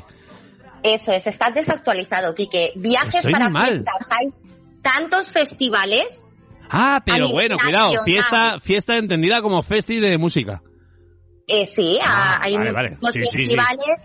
[0.83, 2.71] Eso es, estás desactualizado, Quique.
[2.75, 4.09] Viajes para fiestas.
[4.09, 4.33] Hay
[4.81, 6.25] tantos festivales
[6.73, 10.61] Ah, pero bueno, cuidado, fiesta, fiesta entendida como festi de música.
[11.45, 13.99] Eh, sí, ah, hay muchos festivales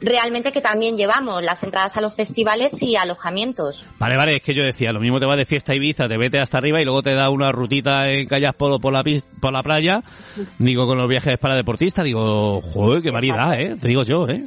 [0.00, 3.86] realmente que también llevamos las entradas a los festivales y alojamientos.
[3.98, 6.18] Vale, vale, es que yo decía, lo mismo te vas de fiesta a Ibiza, te
[6.18, 9.02] vete hasta arriba y luego te da una rutita en Callas Polo por la,
[9.40, 10.02] por la playa,
[10.58, 13.76] digo, con los viajes para deportistas, digo, joder, qué variedad, ¿eh?
[13.80, 14.44] Te digo yo, ¿eh?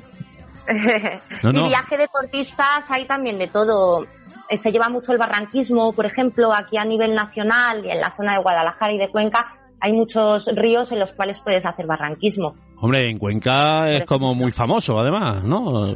[1.44, 4.06] Y viaje deportistas hay también de todo.
[4.50, 8.16] Eh, se lleva mucho el barranquismo, por ejemplo, aquí a nivel nacional y en la
[8.16, 12.56] zona de Guadalajara y de Cuenca hay muchos ríos en los cuales puedes hacer barranquismo.
[12.80, 15.96] Hombre, en Cuenca es como muy famoso, además, ¿no?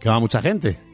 [0.00, 0.91] Que va mucha gente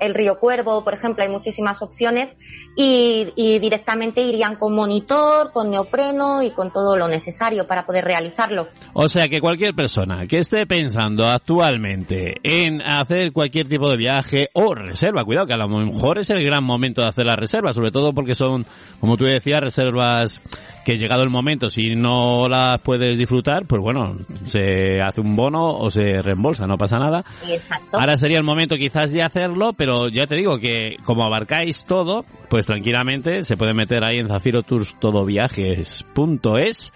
[0.00, 2.36] el río Cuervo, por ejemplo, hay muchísimas opciones
[2.76, 8.68] y, directamente irían con monitor, con neopreno y con todo lo necesario para poder realizarlo.
[8.92, 14.48] O sea que cualquier persona que esté pensando actualmente en hacer cualquier tipo de viaje
[14.52, 17.72] o reserva, cuidado que a lo mejor es el gran momento de hacer la reserva,
[17.72, 18.64] sobre todo porque son,
[19.00, 20.40] como tú decías, reservas
[20.86, 25.64] que llegado el momento, si no las puedes disfrutar, pues bueno, se hace un bono
[25.64, 27.24] o se reembolsa, no pasa nada.
[27.44, 27.98] Exacto.
[27.98, 32.24] Ahora sería el momento quizás de hacerlo, pero ya te digo que como abarcáis todo,
[32.48, 36.92] pues tranquilamente se puede meter ahí en zafirotourstodoviajes.es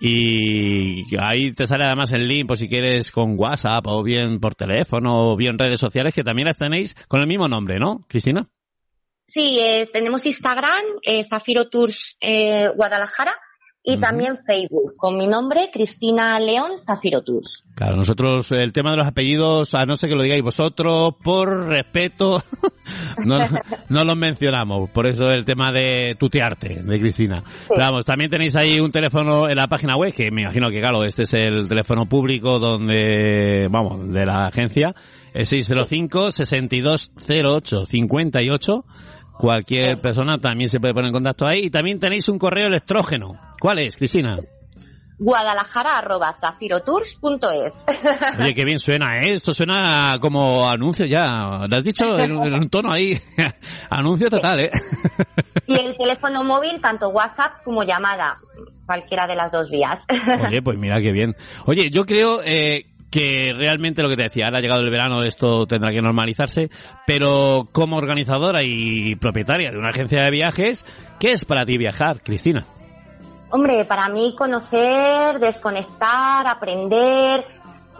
[0.00, 4.54] y ahí te sale además el link por si quieres con WhatsApp o bien por
[4.54, 8.48] teléfono o bien redes sociales que también las tenéis con el mismo nombre, ¿no, Cristina?
[9.26, 13.32] Sí, eh, tenemos Instagram, eh, Zafiro Tours eh, Guadalajara,
[13.86, 17.64] y también Facebook, con mi nombre, Cristina León Zafiro Tours.
[17.74, 21.66] Claro, nosotros el tema de los apellidos, a no ser que lo digáis vosotros, por
[21.66, 22.42] respeto,
[23.26, 23.36] no,
[23.90, 24.88] no los mencionamos.
[24.88, 27.42] Por eso el tema de tutearte, de Cristina.
[27.76, 31.04] vamos, también tenéis ahí un teléfono en la página web, que me imagino que, claro,
[31.04, 34.94] este es el teléfono público donde, vamos, de la agencia,
[35.34, 38.84] es 605 6208 58
[39.38, 41.66] Cualquier persona también se puede poner en contacto ahí.
[41.66, 43.38] Y también tenéis un correo electrógeno.
[43.60, 44.36] ¿Cuál es, Cristina?
[45.18, 47.86] guadalajara arroba zafirotours.es
[48.40, 49.34] Oye, qué bien suena, ¿eh?
[49.34, 51.66] Esto suena como anuncio ya.
[51.68, 53.18] Lo has dicho en, un tono ahí.
[53.90, 54.70] anuncio total, ¿eh?
[55.66, 58.36] y el teléfono móvil, tanto WhatsApp como llamada.
[58.86, 60.04] Cualquiera de las dos vías.
[60.48, 61.34] Oye, pues mira qué bien.
[61.64, 65.22] Oye, yo creo eh, que realmente lo que te decía, ahora ha llegado el verano,
[65.22, 66.68] esto tendrá que normalizarse,
[67.06, 70.84] pero como organizadora y propietaria de una agencia de viajes,
[71.20, 72.64] ¿qué es para ti viajar, Cristina?
[73.50, 77.46] Hombre, para mí conocer, desconectar, aprender,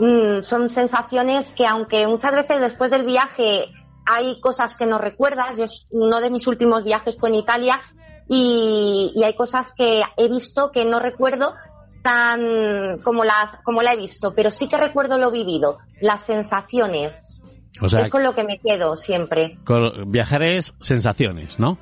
[0.01, 3.67] mm, son sensaciones que aunque muchas veces después del viaje
[4.05, 7.81] hay cosas que no recuerdas, yo, uno de mis últimos viajes fue en Italia
[8.29, 11.55] y, y hay cosas que he visto que no recuerdo,
[12.05, 17.41] tan como las como la he visto, pero sí que recuerdo lo vivido, las sensaciones.
[17.81, 19.59] es con lo que me quedo siempre.
[20.07, 21.79] viajar es sensaciones, ¿no?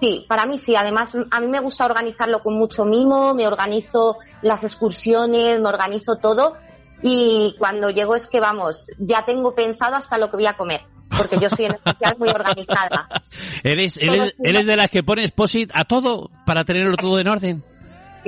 [0.00, 0.76] Sí, para mí sí.
[0.76, 6.18] Además, a mí me gusta organizarlo con mucho mimo, me organizo las excursiones, me organizo
[6.18, 6.54] todo
[7.02, 10.82] y cuando llego es que vamos, ya tengo pensado hasta lo que voy a comer.
[11.18, 13.08] Porque yo soy en especial muy organizada.
[13.64, 17.64] ¿Eres, eres, eres de las que pones posit a todo para tenerlo todo en orden?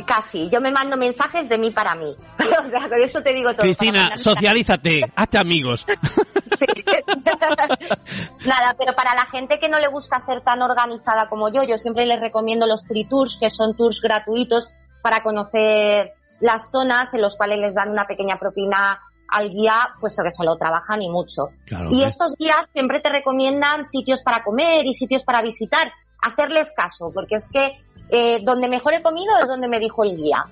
[0.04, 2.14] Casi, yo me mando mensajes de mí para mí.
[2.66, 3.62] o sea, con eso te digo todo.
[3.62, 5.86] Cristina, socialízate, hazte amigos.
[6.58, 6.66] sí.
[8.46, 11.78] Nada, pero para la gente que no le gusta ser tan organizada como yo, yo
[11.78, 14.70] siempre les recomiendo los free tours, que son tours gratuitos
[15.02, 20.22] para conocer las zonas en los cuales les dan una pequeña propina al guía, puesto
[20.22, 21.48] que solo trabajan y mucho.
[21.90, 25.92] y estos guías siempre te recomiendan sitios para comer y sitios para visitar.
[26.22, 27.78] Hacerles caso, porque es que
[28.10, 30.44] eh, donde mejor he comido es donde me dijo el guía.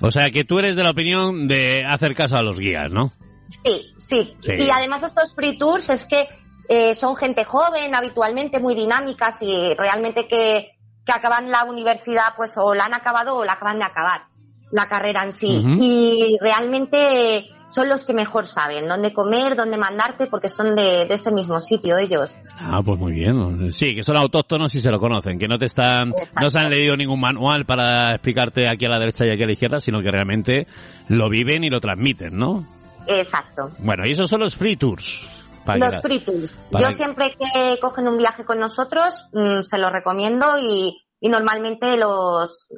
[0.00, 3.12] O sea, que tú eres de la opinión de hacer caso a los guías, ¿no?
[3.48, 4.36] Sí, sí.
[4.42, 6.28] Y además estos free tours es que
[6.68, 12.56] eh, son gente joven, habitualmente muy dinámicas y realmente que, que acaban la universidad, pues
[12.58, 14.22] o la han acabado o la acaban de acabar,
[14.70, 15.64] la carrera en sí.
[15.80, 21.30] Y realmente son los que mejor saben dónde comer, dónde mandarte, porque son de, ese
[21.30, 22.36] mismo sitio ellos.
[22.58, 23.72] Ah, pues muy bien.
[23.72, 26.70] Sí, que son autóctonos y se lo conocen, que no te están, no se han
[26.70, 30.00] leído ningún manual para explicarte aquí a la derecha y aquí a la izquierda, sino
[30.00, 30.66] que realmente
[31.08, 32.64] lo viven y lo transmiten, ¿no?
[33.06, 33.70] Exacto.
[33.78, 35.28] Bueno, y esos son los free tours.
[35.76, 36.54] los free tours.
[36.78, 41.96] Yo siempre que cogen un viaje con nosotros, mm, se los recomiendo y, y normalmente
[41.96, 42.68] los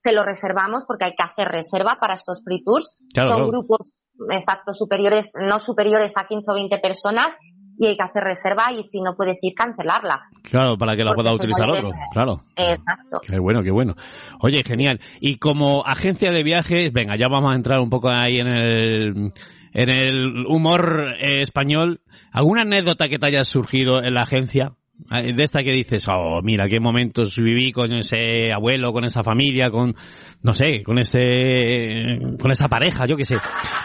[0.00, 2.90] se los reservamos porque hay que hacer reserva para estos free tours.
[3.14, 3.94] Son grupos
[4.30, 7.36] exacto, superiores, no superiores a 15 o 20 personas
[7.78, 10.22] y hay que hacer reserva y si no puedes ir, cancelarla.
[10.42, 12.42] Claro, para que la pueda utilizar otro, claro.
[12.56, 13.20] Exacto.
[13.24, 13.94] Qué bueno, qué bueno.
[14.40, 15.00] Oye, genial.
[15.20, 19.30] Y como agencia de viajes, venga, ya vamos a entrar un poco ahí en el,
[19.72, 22.00] en el humor eh, español.
[22.32, 24.77] ¿Alguna anécdota que te haya surgido en la agencia?
[25.10, 29.70] De esta que dices, oh, mira, qué momentos viví con ese abuelo, con esa familia,
[29.70, 29.94] con,
[30.42, 33.36] no sé, con ese, con esa pareja, yo qué sé.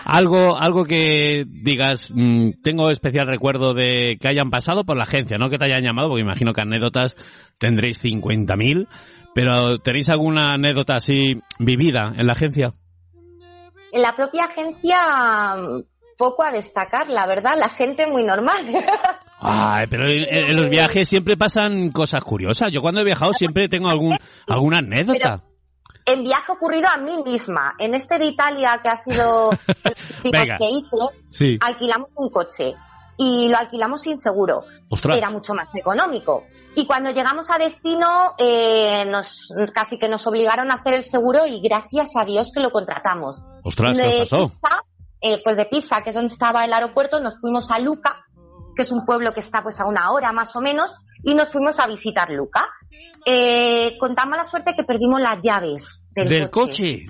[0.05, 5.37] Algo, algo que digas, mm, tengo especial recuerdo de que hayan pasado por la agencia,
[5.37, 7.15] no que te hayan llamado, porque imagino que anécdotas
[7.57, 8.87] tendréis 50.000,
[9.33, 12.73] pero ¿tenéis alguna anécdota así vivida en la agencia?
[13.91, 14.97] En la propia agencia,
[16.23, 18.65] poco a destacar, la verdad, la gente muy normal.
[19.41, 22.71] Ay, pero en, los viajes siempre pasan cosas curiosas.
[22.71, 25.43] Yo cuando he viajado siempre tengo algún, alguna anécdota.
[26.05, 27.73] en viaje ocurrido a mí misma.
[27.77, 29.51] En este de Italia, que ha sido
[29.83, 32.73] el último que hice, alquilamos un coche
[33.17, 34.63] y lo alquilamos sin seguro.
[35.13, 36.45] Era mucho más económico.
[36.75, 41.45] Y cuando llegamos a destino, eh, nos, casi que nos obligaron a hacer el seguro
[41.45, 43.43] y gracias a Dios que lo contratamos.
[43.61, 44.51] Ostras, ¿qué pasó?
[45.25, 48.25] Eh, pues de Pisa, que es donde estaba el aeropuerto, nos fuimos a Luca,
[48.75, 51.49] que es un pueblo que está pues a una hora más o menos, y nos
[51.49, 52.67] fuimos a visitar Luca.
[53.25, 57.05] Eh, contamos la suerte que perdimos las llaves del, coche.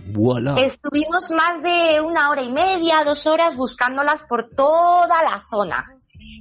[0.58, 5.84] Estuvimos más de una hora y media, dos horas buscándolas por toda la zona.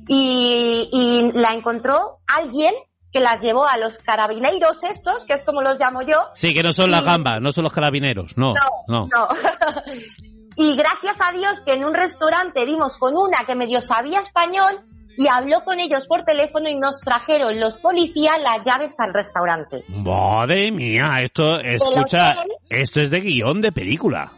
[0.07, 2.75] Y, y la encontró alguien
[3.11, 6.19] que las llevó a los carabineros estos, que es como los llamo yo.
[6.35, 8.53] Sí, que no son las gambas, no son los carabineros, no.
[8.89, 9.09] No, no.
[9.09, 9.29] no.
[10.57, 14.85] Y gracias a Dios que en un restaurante dimos con una que medio sabía español
[15.17, 19.85] y habló con ellos por teléfono y nos trajeron los policías las llaves al restaurante.
[19.89, 22.37] Madre mía, esto, escucha,
[22.69, 24.33] esto es de guion de película.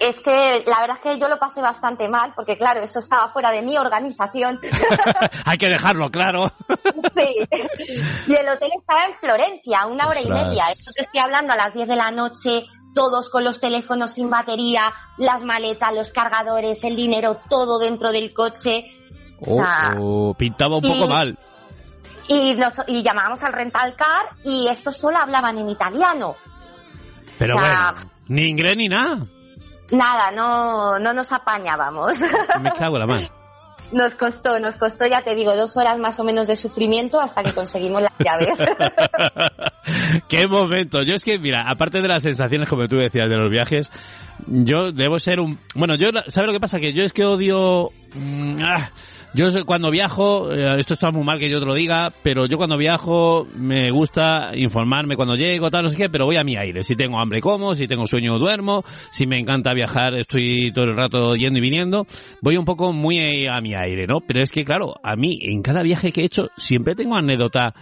[0.00, 3.28] Es que la verdad es que yo lo pasé bastante mal, porque claro, eso estaba
[3.30, 4.58] fuera de mi organización.
[5.46, 6.52] Hay que dejarlo claro.
[7.16, 7.48] sí.
[8.26, 10.64] Y el hotel estaba en Florencia, una hora y media.
[10.70, 14.30] Esto te estoy hablando a las 10 de la noche, todos con los teléfonos sin
[14.30, 18.86] batería, las maletas, los cargadores, el dinero, todo dentro del coche.
[19.46, 21.38] Oh, pintaba un poco mal.
[22.28, 26.36] Y, nos, y llamábamos al rental car y estos solo hablaban en italiano.
[27.38, 27.92] Pero bueno,
[28.28, 29.26] ni inglés ni nada.
[29.90, 32.22] Nada, no, no nos apañábamos.
[32.62, 33.28] Me cago la mano.
[33.94, 37.44] Nos costó, nos costó, ya te digo, dos horas más o menos de sufrimiento hasta
[37.44, 38.50] que conseguimos las llaves.
[40.28, 41.04] Qué momento.
[41.04, 43.88] Yo es que, mira, aparte de las sensaciones, como tú decías, de los viajes,
[44.48, 45.60] yo debo ser un...
[45.76, 46.80] Bueno, yo, ¿sabes lo que pasa?
[46.80, 47.90] Que yo es que odio...
[48.16, 48.90] Mm, ah,
[49.34, 52.56] yo cuando viajo, eh, esto está muy mal que yo te lo diga, pero yo
[52.56, 56.56] cuando viajo me gusta informarme cuando llego, tal, no sé qué, pero voy a mi
[56.56, 56.84] aire.
[56.84, 60.96] Si tengo hambre como, si tengo sueño duermo, si me encanta viajar estoy todo el
[60.96, 62.06] rato yendo y viniendo,
[62.42, 64.20] voy un poco muy a mi aire, ¿no?
[64.20, 67.74] Pero es que claro, a mí en cada viaje que he hecho siempre tengo anécdota,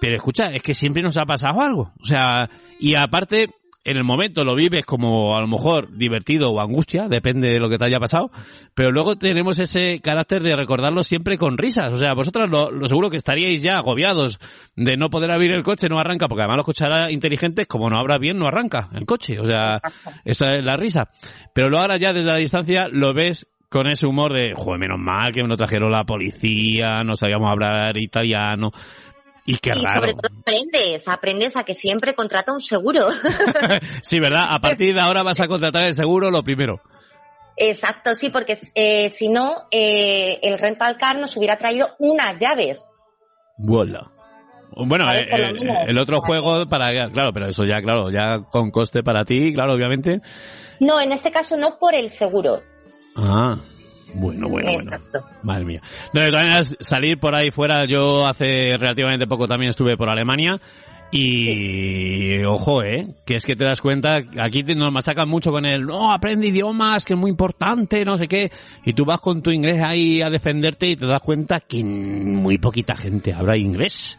[0.00, 1.92] pero escucha, es que siempre nos ha pasado algo.
[2.00, 2.48] O sea,
[2.80, 3.50] y aparte
[3.86, 7.68] en el momento lo vives como a lo mejor divertido o angustia, depende de lo
[7.68, 8.30] que te haya pasado,
[8.74, 11.92] pero luego tenemos ese carácter de recordarlo siempre con risas.
[11.92, 14.40] O sea, vosotros lo, seguro que estaríais ya agobiados
[14.74, 18.00] de no poder abrir el coche, no arranca, porque además los coches inteligentes, como no
[18.00, 19.38] abra bien, no arranca el coche.
[19.38, 19.80] O sea,
[20.24, 21.08] esa es la risa.
[21.54, 24.98] Pero luego ahora ya desde la distancia lo ves con ese humor de, joder, menos
[24.98, 28.70] mal que me lo trajeron la policía, no sabíamos hablar italiano.
[29.46, 29.94] Y qué y raro.
[29.94, 33.08] sobre todo aprendes, aprendes a que siempre contrata un seguro.
[34.02, 34.46] sí, ¿verdad?
[34.50, 36.80] A partir de ahora vas a contratar el seguro lo primero.
[37.56, 42.86] Exacto, sí, porque eh, si no, eh, el rental car nos hubiera traído unas llaves.
[43.56, 44.10] Voilà.
[44.74, 45.54] Bueno, eh, eh,
[45.86, 49.72] el otro juego para claro, pero eso ya claro, ya con coste para ti, claro,
[49.72, 50.20] obviamente.
[50.80, 52.60] No, en este caso no por el seguro.
[53.16, 53.58] Ah,
[54.14, 54.90] bueno, bueno, bueno.
[54.94, 55.20] Exacto.
[55.42, 55.80] Madre mía.
[56.12, 60.08] No, de todas maneras, salir por ahí fuera, yo hace relativamente poco también estuve por
[60.08, 60.60] Alemania
[61.12, 65.64] y ojo, eh, que es que te das cuenta, aquí te- nos machacan mucho con
[65.64, 68.50] el, no, aprende idiomas, que es muy importante, no sé qué,
[68.84, 72.58] y tú vas con tu inglés ahí a defenderte y te das cuenta que muy
[72.58, 74.18] poquita gente habla inglés.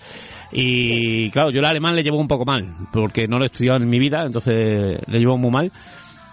[0.52, 3.78] Y claro, yo el alemán le llevo un poco mal, porque no lo he estudiado
[3.80, 5.72] en mi vida, entonces le llevo muy mal.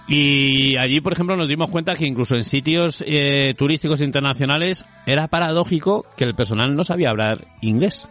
[0.07, 5.28] Y allí, por ejemplo, nos dimos cuenta que incluso en sitios eh, turísticos internacionales era
[5.28, 8.09] paradójico que el personal no sabía hablar inglés.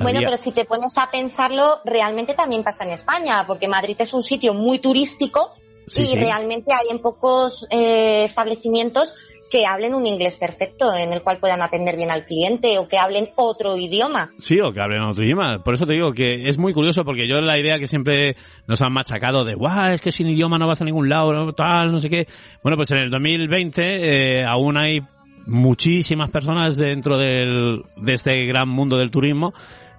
[0.00, 4.12] Bueno, pero si te pones a pensarlo, realmente también pasa en España, porque Madrid es
[4.12, 5.54] un sitio muy turístico
[5.86, 6.16] Sí, y sí.
[6.16, 9.12] realmente hay en pocos eh, establecimientos
[9.50, 12.98] que hablen un inglés perfecto, en el cual puedan atender bien al cliente o que
[12.98, 14.30] hablen otro idioma.
[14.38, 15.62] Sí, o que hablen otro idioma.
[15.64, 18.36] Por eso te digo que es muy curioso porque yo la idea que siempre
[18.66, 21.92] nos han machacado de, guau, es que sin idioma no vas a ningún lado, tal,
[21.92, 22.26] no sé qué.
[22.62, 25.00] Bueno, pues en el 2020 eh, aún hay
[25.46, 29.52] muchísimas personas dentro del, de este gran mundo del turismo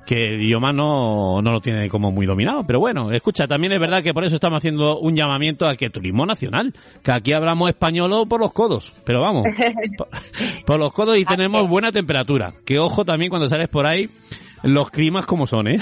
[0.06, 2.64] que el idioma no, no lo tiene como muy dominado.
[2.66, 5.89] Pero bueno, escucha, también es verdad que por eso estamos haciendo un llamamiento a que
[5.89, 9.45] turismo nacional, que aquí hablamos español por los codos, pero vamos,
[9.97, 10.08] por,
[10.66, 12.53] por los codos y tenemos buena temperatura.
[12.66, 14.10] Que ojo también cuando sales por ahí,
[14.64, 15.78] los climas como son, ¿eh?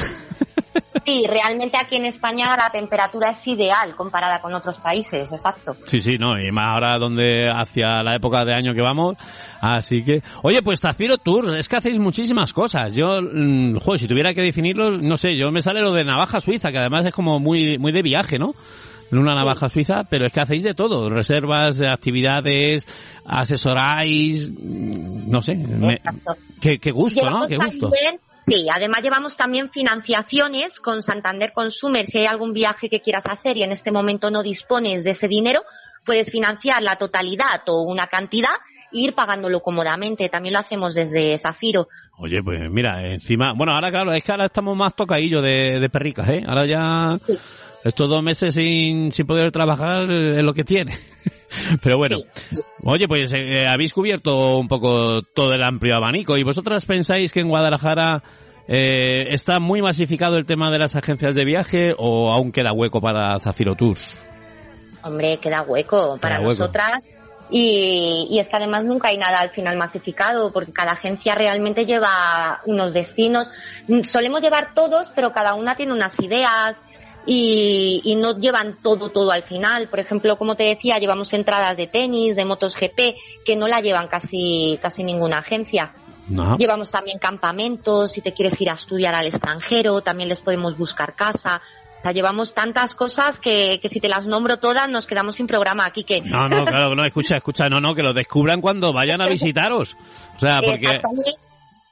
[1.05, 5.75] Sí, realmente aquí en España la temperatura es ideal comparada con otros países, exacto.
[5.87, 9.15] Sí, sí, no, y más ahora donde hacia la época de año que vamos,
[9.61, 10.21] así que...
[10.43, 12.93] Oye, pues Zafiro Tour, es que hacéis muchísimas cosas.
[12.95, 16.39] Yo, mm, joder, si tuviera que definirlo, no sé, yo me sale lo de navaja
[16.39, 18.53] suiza, que además es como muy, muy de viaje, ¿no?
[19.11, 22.87] Una navaja suiza, pero es que hacéis de todo, reservas, actividades,
[23.25, 26.01] asesoráis, mm, no sé, me-
[26.61, 27.45] qué, qué gusto, ¿no?
[27.47, 27.89] Qué gusto.
[27.89, 32.05] también- sí, además llevamos también financiaciones con Santander Consumer.
[32.05, 35.27] Si hay algún viaje que quieras hacer y en este momento no dispones de ese
[35.27, 35.61] dinero,
[36.05, 38.55] puedes financiar la totalidad o una cantidad
[38.91, 40.29] e ir pagándolo cómodamente.
[40.29, 41.87] También lo hacemos desde Zafiro.
[42.17, 45.89] Oye, pues mira, encima, bueno, ahora claro, es que ahora estamos más tocadillos de, de
[45.89, 46.43] perricas, ¿eh?
[46.47, 47.37] Ahora ya Sí.
[47.83, 50.97] estos dos meses sin, sin poder trabajar es lo que tiene.
[51.81, 56.43] Pero bueno, Sí, oye, pues eh, habéis cubierto un poco todo el amplio abanico y
[56.43, 58.23] vosotras pensáis que en Guadalajara
[58.67, 63.01] eh, está muy masificado el tema de las agencias de viaje o aún queda hueco
[63.01, 64.01] para Zafiro Tours.
[65.03, 66.49] Hombre, queda hueco para hueco.
[66.49, 67.09] nosotras.
[67.49, 71.85] Y, y es que además nunca hay nada al final masificado, porque cada agencia realmente
[71.85, 73.49] lleva unos destinos.
[74.03, 76.81] Solemos llevar todos, pero cada una tiene unas ideas
[77.25, 79.89] y, y no llevan todo, todo al final.
[79.89, 83.15] Por ejemplo, como te decía, llevamos entradas de tenis, de motos GP,
[83.45, 85.93] que no la llevan casi, casi ninguna agencia.
[86.27, 86.57] No.
[86.57, 91.15] Llevamos también campamentos, si te quieres ir a estudiar al extranjero, también les podemos buscar
[91.15, 91.61] casa.
[91.99, 95.47] O sea, llevamos tantas cosas que, que si te las nombro todas nos quedamos sin
[95.47, 96.21] programa aquí que...
[96.21, 99.95] No, no, claro, no, escucha, escucha, no, no, que lo descubran cuando vayan a visitaros.
[100.35, 101.23] O sea, porque a mí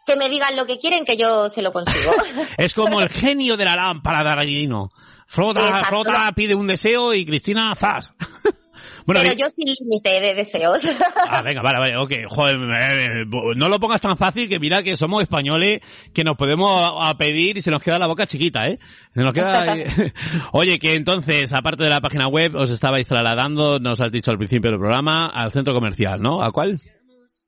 [0.06, 2.12] que me digan lo que quieren que yo se lo consigo.
[2.58, 4.90] es como el genio de la lámpara de Aladino.
[5.32, 5.84] Frota.
[5.86, 8.14] Frota pide un deseo y Cristina, zas.
[9.06, 10.84] bueno, Pero yo sin límite de deseos.
[11.16, 12.30] Ah, venga, vale, vale, ok.
[12.30, 13.26] Joder, eh,
[13.56, 15.80] no lo pongas tan fácil que mira que somos españoles
[16.14, 18.78] que nos podemos a, a pedir y se nos queda la boca chiquita, ¿eh?
[19.14, 19.74] Se nos queda...
[20.52, 24.38] Oye, que entonces, aparte de la página web, os estabais trasladando, nos has dicho al
[24.38, 26.44] principio del programa, al centro comercial, ¿no?
[26.44, 26.82] ¿A cuál?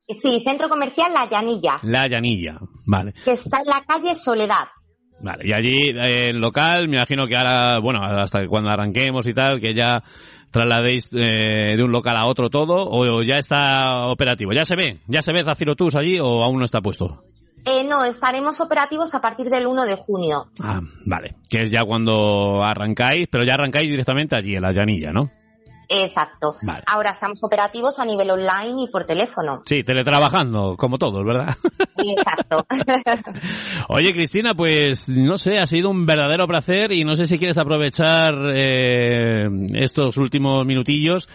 [0.08, 2.60] sí, centro comercial La Llanilla, La Llanilla.
[2.86, 3.14] Vale.
[3.26, 4.68] que está en la calle Soledad.
[5.24, 9.26] Vale, y allí eh, en local, me imagino que ahora, bueno, hasta que cuando arranquemos
[9.26, 10.04] y tal, que ya
[10.52, 14.52] trasladéis eh, de un local a otro todo, o ya está operativo.
[14.54, 15.00] ¿Ya se ve?
[15.08, 17.24] ¿Ya se ve Zafiro Tours allí o aún no está puesto?
[17.66, 20.48] Eh, no, estaremos operativos a partir del 1 de junio.
[20.60, 21.36] Ah, vale.
[21.50, 25.32] Que es ya cuando arrancáis, pero ya arrancáis directamente allí, en la llanilla, ¿no?
[25.88, 26.56] Exacto.
[26.66, 26.84] Vale.
[26.88, 29.62] Ahora estamos operativos a nivel online y por teléfono.
[29.66, 31.56] Sí, teletrabajando, como todos, ¿verdad?
[31.98, 32.66] Exacto.
[33.90, 37.58] Oye, Cristina, pues no sé, ha sido un verdadero placer y no sé si quieres
[37.58, 41.28] aprovechar eh, estos últimos minutillos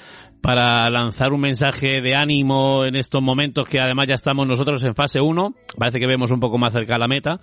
[0.42, 4.94] para lanzar un mensaje de ánimo en estos momentos que además ya estamos nosotros en
[4.94, 7.40] fase 1, parece que vemos un poco más cerca la meta.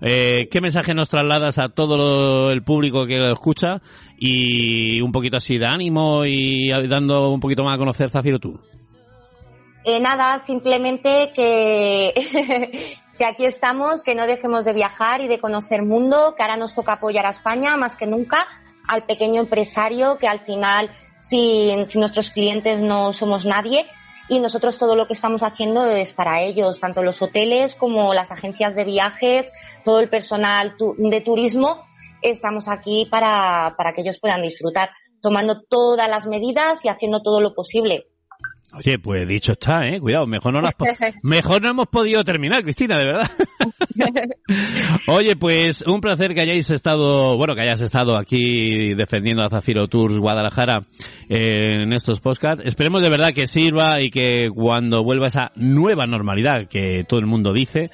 [0.00, 3.80] Eh, ¿Qué mensaje nos trasladas a todo lo- el público que lo escucha
[4.18, 8.60] y un poquito así de ánimo y dando un poquito más a conocer Zafiro Tour?
[9.84, 12.12] Eh, nada, simplemente que,
[13.18, 16.74] que aquí estamos, que no dejemos de viajar y de conocer mundo, que ahora nos
[16.74, 18.46] toca apoyar a España más que nunca,
[18.88, 20.90] al pequeño empresario, que al final
[21.24, 23.86] sin, sin nuestros clientes no somos nadie
[24.28, 28.30] y nosotros todo lo que estamos haciendo es para ellos, tanto los hoteles como las
[28.30, 29.50] agencias de viajes,
[29.84, 31.82] todo el personal de turismo,
[32.22, 37.40] estamos aquí para, para que ellos puedan disfrutar, tomando todas las medidas y haciendo todo
[37.40, 38.06] lo posible.
[38.76, 40.00] Oye, pues dicho está, ¿eh?
[40.00, 40.74] Cuidado, mejor no, las
[41.22, 43.30] mejor no hemos podido terminar, Cristina, de verdad.
[45.08, 49.86] Oye, pues un placer que hayáis estado, bueno, que hayas estado aquí defendiendo a Zafiro
[49.86, 50.80] Tours Guadalajara
[51.28, 52.66] eh, en estos podcasts.
[52.66, 57.26] Esperemos de verdad que sirva y que cuando vuelva esa nueva normalidad que todo el
[57.26, 57.90] mundo dice,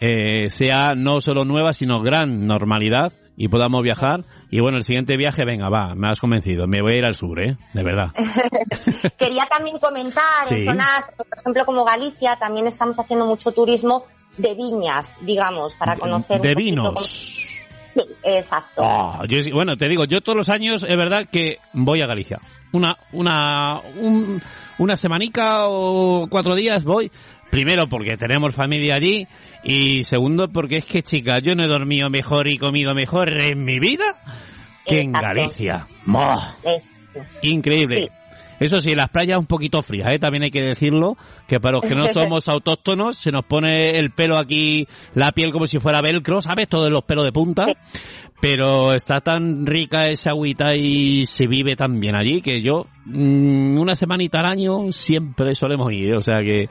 [0.00, 4.26] eh, sea no solo nueva, sino gran normalidad y podamos viajar.
[4.50, 7.14] Y bueno, el siguiente viaje, venga, va, me has convencido, me voy a ir al
[7.14, 7.56] sur, ¿eh?
[7.72, 8.08] De verdad.
[9.18, 14.04] Quería también comentar, en zonas, por ejemplo, como Galicia, también estamos haciendo mucho turismo
[14.36, 16.42] de viñas, digamos, para conocer.
[16.42, 16.92] De, vinos.
[17.94, 18.82] Sí, exacto.
[18.84, 19.22] Ah,
[19.54, 22.40] bueno, te digo, yo todos los años es verdad que voy a Galicia.
[22.72, 23.80] Una, una,
[24.78, 27.10] una semanica o cuatro días voy.
[27.50, 29.26] Primero porque tenemos familia allí
[29.64, 33.64] y segundo porque es que, chica, yo no he dormido mejor y comido mejor en
[33.64, 34.04] mi vida
[34.86, 35.86] que en Galicia.
[37.42, 38.10] Increíble.
[38.60, 40.18] Eso sí, las playas un poquito frías, ¿eh?
[40.18, 41.16] también hay que decirlo,
[41.48, 45.50] que para los que no somos autóctonos se nos pone el pelo aquí, la piel
[45.50, 46.68] como si fuera velcro, ¿sabes?
[46.68, 47.64] Todos los pelos de punta.
[48.38, 53.78] Pero está tan rica esa agüita y se vive tan bien allí que yo, mm,
[53.78, 56.68] una semanita al año, siempre solemos ir, o sea que...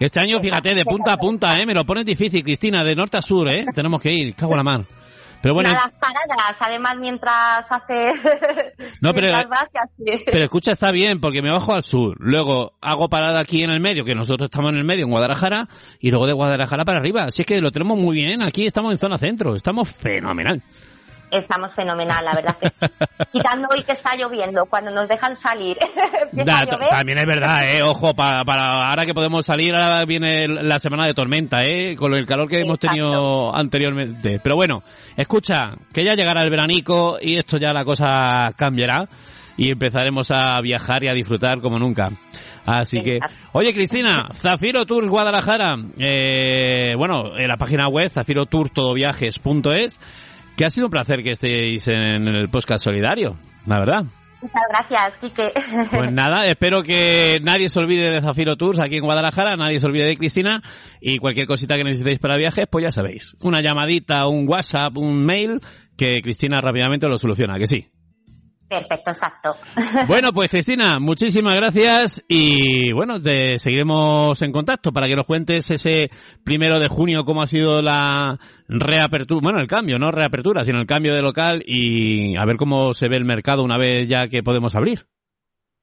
[0.00, 1.66] Este año, fíjate, de punta a punta, ¿eh?
[1.66, 3.66] Me lo pones difícil, Cristina, de norte a sur, ¿eh?
[3.74, 4.86] Tenemos que ir, cago en la mar.
[5.42, 5.70] Pero bueno.
[5.70, 8.12] Nada, paradas, además mientras hace.
[9.02, 9.30] No, pero,
[10.24, 12.16] pero escucha, está bien, porque me bajo al sur.
[12.18, 15.68] Luego hago parada aquí en el medio, que nosotros estamos en el medio, en Guadalajara,
[15.98, 17.24] y luego de Guadalajara para arriba.
[17.24, 18.40] Así es que lo tenemos muy bien.
[18.40, 19.54] Aquí estamos en zona centro.
[19.54, 20.62] Estamos fenomenal
[21.30, 22.68] estamos fenomenal, la verdad que
[23.32, 25.76] Quitando hoy que está lloviendo, cuando nos dejan salir.
[26.90, 27.82] también es verdad, ¿eh?
[27.82, 31.94] Ojo, para, para ahora que podemos salir, ahora viene la semana de tormenta, ¿eh?
[31.96, 34.40] Con el calor que hemos tenido anteriormente.
[34.42, 34.82] Pero bueno,
[35.16, 39.08] escucha, que ya llegará el veranico y esto ya la cosa cambiará
[39.56, 42.10] y empezaremos a viajar y a disfrutar como nunca.
[42.64, 43.18] Así que,
[43.52, 49.98] oye Cristina, Zafiro Tours Guadalajara, eh, bueno, en la página web zafirotourtodoviajes.es
[50.60, 54.02] que ha sido un placer que estéis en el podcast solidario, la verdad.
[54.42, 55.48] Muchas gracias, Quique.
[55.90, 59.86] Pues nada, espero que nadie se olvide de Zafiro Tours aquí en Guadalajara, nadie se
[59.86, 60.62] olvide de Cristina
[61.00, 63.34] y cualquier cosita que necesitéis para viajes, pues ya sabéis.
[63.40, 65.60] Una llamadita, un WhatsApp, un mail,
[65.96, 67.86] que Cristina rápidamente lo soluciona, que sí.
[68.70, 69.56] Perfecto, exacto.
[70.06, 75.68] Bueno, pues Cristina, muchísimas gracias y bueno, te seguiremos en contacto para que nos cuentes
[75.70, 76.08] ese
[76.44, 80.86] primero de junio cómo ha sido la reapertura, bueno, el cambio, no reapertura, sino el
[80.86, 84.44] cambio de local y a ver cómo se ve el mercado una vez ya que
[84.44, 85.04] podemos abrir.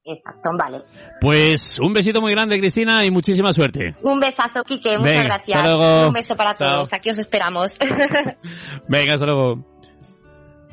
[0.06, 0.78] Exacto, vale.
[1.20, 3.98] Pues un besito muy grande, Cristina, y muchísima suerte.
[4.02, 5.62] Un besazo, Quique, muchas gracias.
[6.08, 7.78] Un beso para todos, aquí os esperamos.
[8.88, 9.66] Venga, hasta luego.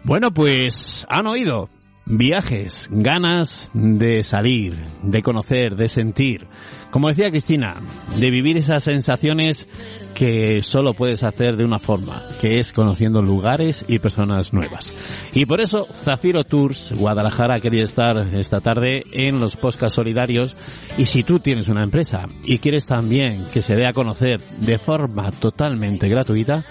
[0.04, 1.68] Bueno, pues han oído
[2.06, 6.46] Viajes, ganas de salir, de conocer, de sentir.
[6.90, 7.76] Como decía Cristina,
[8.18, 9.66] de vivir esas sensaciones
[10.14, 14.92] que solo puedes hacer de una forma, que es conociendo lugares y personas nuevas.
[15.32, 20.56] Y por eso Zafiro Tours Guadalajara quería estar esta tarde en los podcasts solidarios
[20.98, 24.78] y si tú tienes una empresa y quieres también que se dé a conocer de
[24.78, 26.64] forma totalmente gratuita,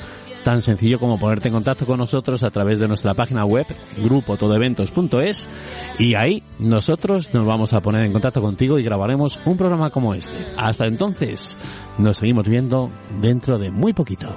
[0.43, 3.65] tan sencillo como ponerte en contacto con nosotros a través de nuestra página web
[3.97, 5.49] grupotodeventos.es
[5.99, 10.13] y ahí nosotros nos vamos a poner en contacto contigo y grabaremos un programa como
[10.13, 10.45] este.
[10.57, 11.57] Hasta entonces,
[11.97, 12.91] nos seguimos viendo
[13.21, 14.35] dentro de muy poquito.